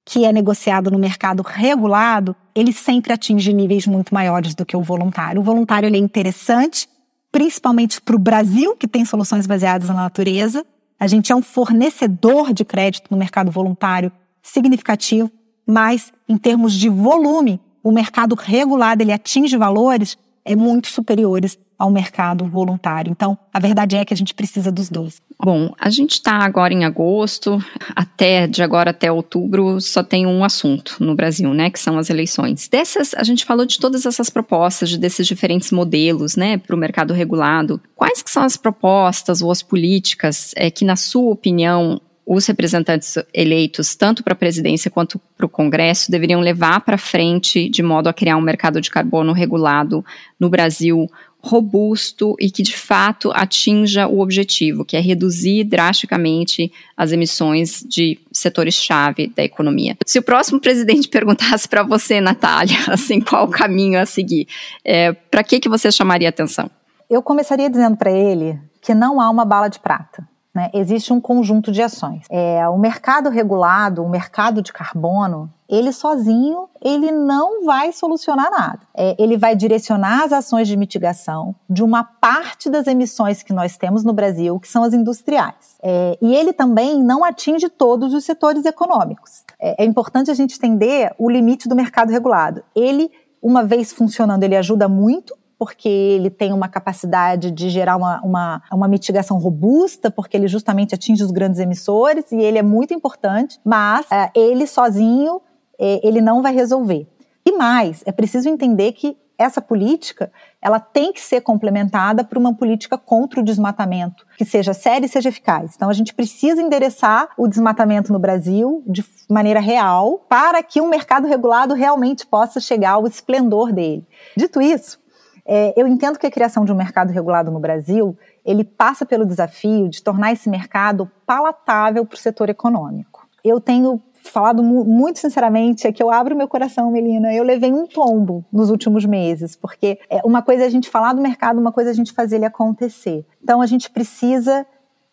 que 0.05 0.25
é 0.25 0.33
negociado 0.33 0.89
no 0.89 0.99
mercado 0.99 1.43
regulado, 1.43 2.37
ele 2.55 2.73
sempre 2.73 3.13
atinge 3.13 3.53
níveis 3.53 3.89
muito 3.89 4.15
maiores 4.15 4.55
do 4.55 4.65
que 4.65 4.77
o 4.77 4.83
voluntário. 4.83 5.41
O 5.41 5.45
voluntário 5.45 5.93
é 5.93 5.99
interessante, 5.99 6.89
principalmente 7.37 8.01
para 8.01 8.17
o 8.17 8.19
Brasil, 8.19 8.75
que 8.77 8.89
tem 8.89 9.05
soluções 9.05 9.47
baseadas 9.47 9.89
na 9.89 9.95
natureza. 9.95 10.65
A 10.99 11.07
gente 11.07 11.31
é 11.31 11.37
um 11.37 11.43
fornecedor 11.43 12.51
de 12.51 12.65
crédito 12.65 13.09
no 13.11 13.17
mercado 13.19 13.51
voluntário 13.51 14.11
significativo, 14.43 15.31
mas 15.67 16.15
em 16.27 16.39
termos 16.39 16.73
de 16.73 16.89
volume, 16.89 17.61
o 17.83 17.93
mercado 17.93 18.35
regulado 18.35 19.03
ele 19.03 19.13
atinge 19.13 19.55
valores 19.55 20.17
é 20.47 20.57
muito 20.57 20.89
superiores 20.89 21.59
ao 21.79 21.91
mercado 21.91 22.47
voluntário. 22.47 23.11
Então, 23.11 23.37
a 23.53 23.59
verdade 23.59 23.97
é 23.97 24.05
que 24.05 24.15
a 24.15 24.17
gente 24.17 24.35
precisa 24.35 24.73
dos 24.73 24.89
dois. 24.89 25.21
Bom, 25.39 25.75
a 25.79 25.91
gente 25.91 26.13
está 26.13 26.37
agora 26.37 26.73
em 26.73 26.85
agosto, 26.85 27.63
até 27.95 28.47
de 28.47 28.63
agora 28.63 28.91
até 28.91 29.13
outubro 29.13 29.81
só 29.81 30.03
tem 30.03 30.27
um 30.27 30.43
assunto 30.43 30.97
no 31.01 31.15
Brasil, 31.15 31.53
né, 31.53 31.69
que 31.69 31.79
são 31.79 31.99
as 31.99 32.09
eleições. 32.09 32.69
Dessas, 32.69 33.13
a 33.15 33.23
gente 33.23 33.45
falou 33.45 33.67
de 33.67 33.79
todas 33.79 34.07
essas 34.07 34.31
propostas, 34.31 34.89
de 34.89 34.99
desses 34.99 35.27
diferentes 35.27 35.71
modelos, 35.71 36.37
né, 36.37 36.57
para 36.57 36.75
o 36.75 36.79
mercado 36.79 37.13
regulado. 37.13 37.81
Quais 37.95 38.23
que 38.23 38.31
são 38.31 38.45
as 38.45 38.57
propostas 38.57 39.43
ou 39.43 39.51
as 39.51 39.63
políticas 39.63 40.53
é, 40.57 40.71
que, 40.71 40.85
na 40.85 40.97
sua 40.97 41.31
opinião, 41.31 42.01
os 42.27 42.45
representantes 42.47 43.17
eleitos, 43.33 43.95
tanto 43.95 44.25
para 44.25 44.33
a 44.33 44.37
presidência 44.37 44.91
quanto 44.91 45.21
para 45.37 45.47
o 45.47 45.49
Congresso, 45.49 46.11
deveriam 46.11 46.41
levar 46.41 46.81
para 46.81 46.99
frente 46.99 47.69
de 47.69 47.83
modo 47.85 48.09
a 48.09 48.13
criar 48.13 48.37
um 48.37 48.43
mercado 48.43 48.81
de 48.81 48.91
carbono 48.91 49.33
regulado 49.33 50.05
no 50.41 50.49
Brasil 50.51 51.09
robusto 51.47 52.35
e 52.41 52.51
que 52.51 52.63
de 52.63 52.77
fato 52.77 53.31
atinja 53.33 54.07
o 54.07 54.21
objetivo, 54.21 54.85
que 54.85 54.97
é 54.97 55.01
reduzir 55.01 55.65
drasticamente 55.65 56.73
as 56.97 57.13
emissões 57.13 57.85
de 57.89 58.19
setores-chave 58.33 59.29
da 59.29 59.45
economia. 59.45 59.97
Se 60.05 60.19
o 60.19 60.23
próximo 60.23 60.61
presidente 60.61 61.09
perguntasse 61.11 61.69
para 61.69 61.83
você, 61.83 62.21
Natália, 62.21 62.77
assim, 62.89 63.21
qual 63.21 63.47
o 63.47 63.51
caminho 63.51 64.01
a 64.01 64.07
seguir, 64.07 64.49
é, 64.85 65.13
para 65.13 65.45
que, 65.45 65.61
que 65.61 65.69
você 65.69 65.91
chamaria 65.91 66.29
atenção? 66.29 66.71
Eu 67.09 67.23
começaria 67.23 67.71
dizendo 67.71 67.97
para 67.97 68.11
ele 68.11 68.59
que 68.83 68.95
não 68.95 69.21
há 69.21 69.31
uma 69.31 69.45
bala 69.45 69.69
de 69.69 69.79
prata. 69.79 70.27
Né? 70.57 70.71
Existe 70.73 71.13
um 71.13 71.21
conjunto 71.21 71.71
de 71.71 71.83
ações. 71.83 72.25
É, 72.31 72.67
o 72.67 72.79
mercado 72.79 73.29
regulado, 73.29 74.03
o 74.03 74.09
mercado 74.09 74.63
de 74.63 74.73
carbono, 74.73 75.53
ele 75.69 75.93
sozinho, 75.93 76.67
ele 76.83 77.13
não 77.13 77.63
vai 77.63 77.93
solucionar 77.93 78.51
nada. 78.51 78.79
É, 78.97 79.15
ele 79.19 79.37
vai 79.37 79.55
direcionar 79.55 80.25
as 80.25 80.33
ações 80.33 80.67
de 80.67 80.75
mitigação 80.75 81.55
de 81.69 81.85
uma 81.85 82.03
parte 82.03 82.71
das 82.71 82.87
emissões 82.87 83.43
que 83.43 83.53
nós 83.53 83.77
temos 83.77 84.03
no 84.03 84.15
Brasil, 84.15 84.59
que 84.59 84.67
são 84.67 84.83
as 84.83 84.95
industriais. 84.95 85.77
É, 85.83 86.17
e 86.23 86.35
ele 86.35 86.55
também 86.55 87.03
não 87.03 87.23
atinge 87.23 87.69
todos 87.69 88.15
os 88.15 88.25
setores 88.25 88.65
econômicos. 88.65 89.45
É, 89.61 89.83
é 89.83 89.87
importante 89.87 90.31
a 90.31 90.35
gente 90.35 90.57
entender 90.57 91.15
o 91.19 91.29
limite 91.29 91.69
do 91.69 91.77
mercado 91.77 92.11
regulado. 92.11 92.65
Ele, 92.75 93.11
uma 93.43 93.63
vez 93.63 93.93
funcionando, 93.93 94.43
ele 94.43 94.57
ajuda 94.57 94.89
muito, 94.89 95.37
porque 95.59 95.89
ele 95.89 96.31
tem 96.31 96.53
uma 96.53 96.69
capacidade 96.69 97.51
de 97.51 97.71
gerar 97.71 97.97
uma, 97.97 98.21
uma, 98.23 98.63
uma 98.73 98.89
mitigação 98.89 99.39
robusta, 99.39 100.11
porque 100.11 100.37
ele 100.37 100.49
justamente 100.49 100.95
atinge 100.95 101.23
os 101.23 101.31
grandes 101.31 101.61
emissores 101.61 102.31
e 102.33 102.37
ele 102.37 102.59
é 102.59 102.63
muito 102.63 102.93
importante, 102.93 103.59
mas 103.65 104.07
é, 104.11 104.31
ele 104.35 104.67
sozinho 104.67 105.41
é, 105.79 106.07
ele 106.07 106.21
não 106.21 106.43
vai 106.43 106.55
resolver. 106.55 107.07
E 107.45 107.53
mais, 107.53 108.03
é 108.05 108.13
preciso 108.13 108.49
entender 108.49 108.93
que 108.93 109.17
essa 109.39 109.61
política 109.61 110.33
ela 110.61 110.81
tem 110.81 111.13
que 111.13 111.21
ser 111.21 111.43
complementada 111.43 112.25
por 112.25 112.39
uma 112.39 112.55
política 112.55 112.97
contra 112.97 113.41
o 113.41 113.43
desmatamento, 113.43 114.27
que 114.37 114.45
seja 114.45 114.73
séria 114.73 115.07
e 115.07 115.09
seja 115.09 115.29
eficaz. 115.29 115.73
Então 115.77 115.89
a 115.89 115.93
gente 115.93 116.15
precisa 116.15 116.61
endereçar 116.61 117.29
o 117.37 117.47
desmatamento 117.47 118.13
no 118.13 118.19
Brasil 118.19 118.83
de 118.87 119.05
maneira 119.29 119.61
real 119.61 120.25
para 120.29 120.63
que 120.63 120.81
um 120.81 120.89
mercado 120.89 121.27
regulado 121.27 121.75
realmente 121.75 122.27
possa 122.27 122.61
chegar 122.61 122.93
ao 122.93 123.07
esplendor 123.07 123.73
dele. 123.73 124.07
Dito 124.37 124.61
isso, 124.61 124.99
é, 125.47 125.73
eu 125.77 125.87
entendo 125.87 126.19
que 126.19 126.27
a 126.27 126.31
criação 126.31 126.65
de 126.65 126.73
um 126.73 126.77
mercado 126.77 127.13
regulado 127.13 127.51
no 127.51 127.61
Brasil, 127.61 128.17
ele 128.45 128.65
passa 128.65 129.07
pelo 129.07 129.25
desafio 129.25 129.89
de 129.89 130.03
tornar 130.03 130.33
esse 130.33 130.51
mercado 130.51 131.11
palatável 131.25 132.05
para 132.05 132.17
o 132.17 132.19
setor 132.19 132.51
econômico. 132.51 133.27
Eu 133.45 133.61
tenho 133.61 134.03
falado 134.25 134.61
muito 134.63 135.21
sinceramente, 135.21 135.87
é 135.87 135.93
que 135.93 136.03
eu 136.03 136.11
abro 136.11 136.37
meu 136.37 136.49
coração, 136.49 136.91
Melina. 136.91 137.33
Eu 137.33 137.45
levei 137.45 137.73
um 137.73 137.87
tombo 137.87 138.45
nos 138.53 138.71
últimos 138.71 139.05
meses, 139.05 139.55
porque 139.55 140.01
é 140.11 140.21
uma 140.25 140.43
coisa 140.43 140.65
é 140.65 140.67
a 140.67 140.71
gente 140.71 140.91
falar 140.91 141.13
do 141.13 141.23
mercado, 141.23 141.61
uma 141.61 141.71
coisa 141.71 141.91
é 141.91 141.93
a 141.93 141.95
gente 141.95 142.13
fazer 142.13 142.37
ele 142.37 142.45
acontecer. 142.45 143.25
Então 143.41 143.63
a 143.63 143.67
gente 143.67 143.89
precisa 143.89 144.67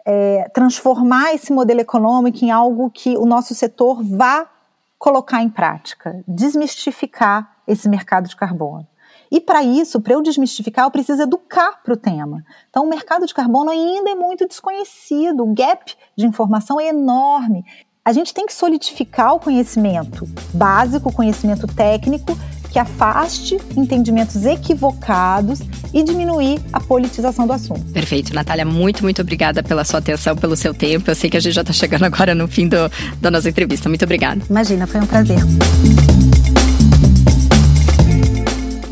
é, 0.06 0.50
transformar 0.54 1.34
esse 1.34 1.54
modelo 1.54 1.80
econômico 1.80 2.43
em 2.43 2.50
algo 2.50 2.89
que 2.89 3.15
o 3.17 3.26
nosso 3.26 3.54
setor 3.54 4.04
vá 4.04 4.50
colocar 4.98 5.43
em 5.43 5.50
prática, 5.50 6.24
desmistificar 6.28 7.58
esse 7.67 7.88
mercado 7.88 8.28
de 8.28 8.36
carbono. 8.36 8.88
E 9.34 9.41
para 9.41 9.63
isso, 9.63 10.00
para 10.00 10.13
eu 10.13 10.22
desmistificar, 10.22 10.86
eu 10.86 10.91
preciso 10.91 11.24
educar 11.24 11.82
para 11.84 11.96
o 11.96 11.98
tema. 11.98 12.46
Então, 12.69 12.86
o 12.86 12.88
mercado 12.88 13.26
de 13.26 13.34
carbono 13.34 13.72
ainda 13.72 14.12
é 14.12 14.13
muito 14.13 14.48
desconhecido, 14.48 15.41
o 15.41 15.52
gap 15.56 15.91
de 16.15 16.28
informação 16.28 16.80
é 16.80 16.89
enorme. 16.89 17.65
A 18.06 18.13
gente 18.13 18.32
tem 18.32 18.46
que 18.46 18.54
solidificar 18.54 19.34
o 19.34 19.39
conhecimento 19.39 20.30
básico, 20.54 21.10
o 21.10 21.12
conhecimento 21.12 21.65
técnico, 21.65 22.38
que 22.72 22.78
afaste 22.78 23.58
entendimentos 23.76 24.46
equivocados 24.46 25.62
e 25.91 26.04
diminuir 26.04 26.62
a 26.72 26.80
politização 26.80 27.48
do 27.48 27.54
assunto. 27.54 27.91
Perfeito, 27.91 28.36
Natália, 28.36 28.65
muito, 28.65 29.02
muito 29.02 29.22
obrigada 29.22 29.63
pela 29.63 29.84
sua 29.84 29.98
atenção, 29.98 30.36
pelo 30.36 30.56
seu 30.56 30.76
tempo. 30.76 31.10
Eu 31.10 31.15
sei 31.15 31.32
que 31.32 31.38
a 31.38 31.39
gente 31.39 31.54
já 31.54 31.62
está 31.62 31.74
chegando 31.74 32.04
agora 32.04 32.36
no 32.36 32.48
fim 32.48 32.67
do, 32.67 32.78
da 33.19 33.32
nossa 33.32 33.50
entrevista. 33.50 33.89
Muito 33.89 34.06
obrigada. 34.06 34.43
Imagina, 34.48 34.86
foi 34.86 35.02
um 35.02 35.08
prazer. 35.08 35.39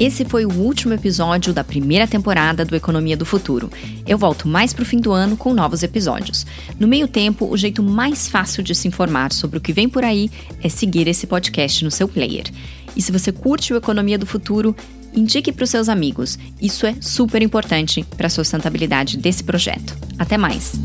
Esse 0.02 0.26
foi 0.26 0.48
o 0.48 0.52
último 0.52 0.96
episódio 0.96 1.54
da 1.54 1.64
primeira 1.64 2.08
temporada 2.08 2.66
do 2.66 2.76
Economia 2.76 3.16
do 3.16 3.24
Futuro. 3.24 3.70
Eu 4.08 4.18
volto 4.18 4.48
mais 4.48 4.74
pro 4.74 4.84
fim 4.84 4.98
do 4.98 5.12
ano 5.12 5.38
com 5.38 5.54
novos 5.54 5.84
episódios. 5.84 6.44
No 6.80 6.88
meio 6.88 7.08
tempo, 7.08 7.48
o 7.48 7.56
jeito 7.56 7.84
mais 7.84 8.28
fácil 8.28 8.64
de 8.64 8.74
se 8.74 8.88
informar 8.88 9.32
sobre 9.32 9.60
o 9.60 9.62
que 9.62 9.72
vem 9.72 9.88
por 9.88 10.04
aí 10.04 10.32
é 10.60 10.68
seguir 10.70 11.08
esse 11.08 11.28
podcast 11.28 11.86
no 11.86 11.92
seu 11.92 12.08
player. 12.08 12.46
E 12.96 13.02
se 13.02 13.12
você 13.12 13.32
curte 13.32 13.74
o 13.74 13.78
Economia 13.78 14.18
do 14.18 14.26
Futuro, 14.26 14.76
indique 15.14 15.52
para 15.52 15.66
os 15.66 15.70
seus 15.70 15.88
amigos. 15.88 16.40
Isso 16.60 16.88
é 16.88 16.96
super 17.00 17.44
importante 17.44 18.04
para 18.18 18.26
a 18.26 18.32
sustentabilidade 18.32 19.18
desse 19.18 19.44
projeto. 19.44 19.96
Até 20.18 20.36
mais! 20.36 20.80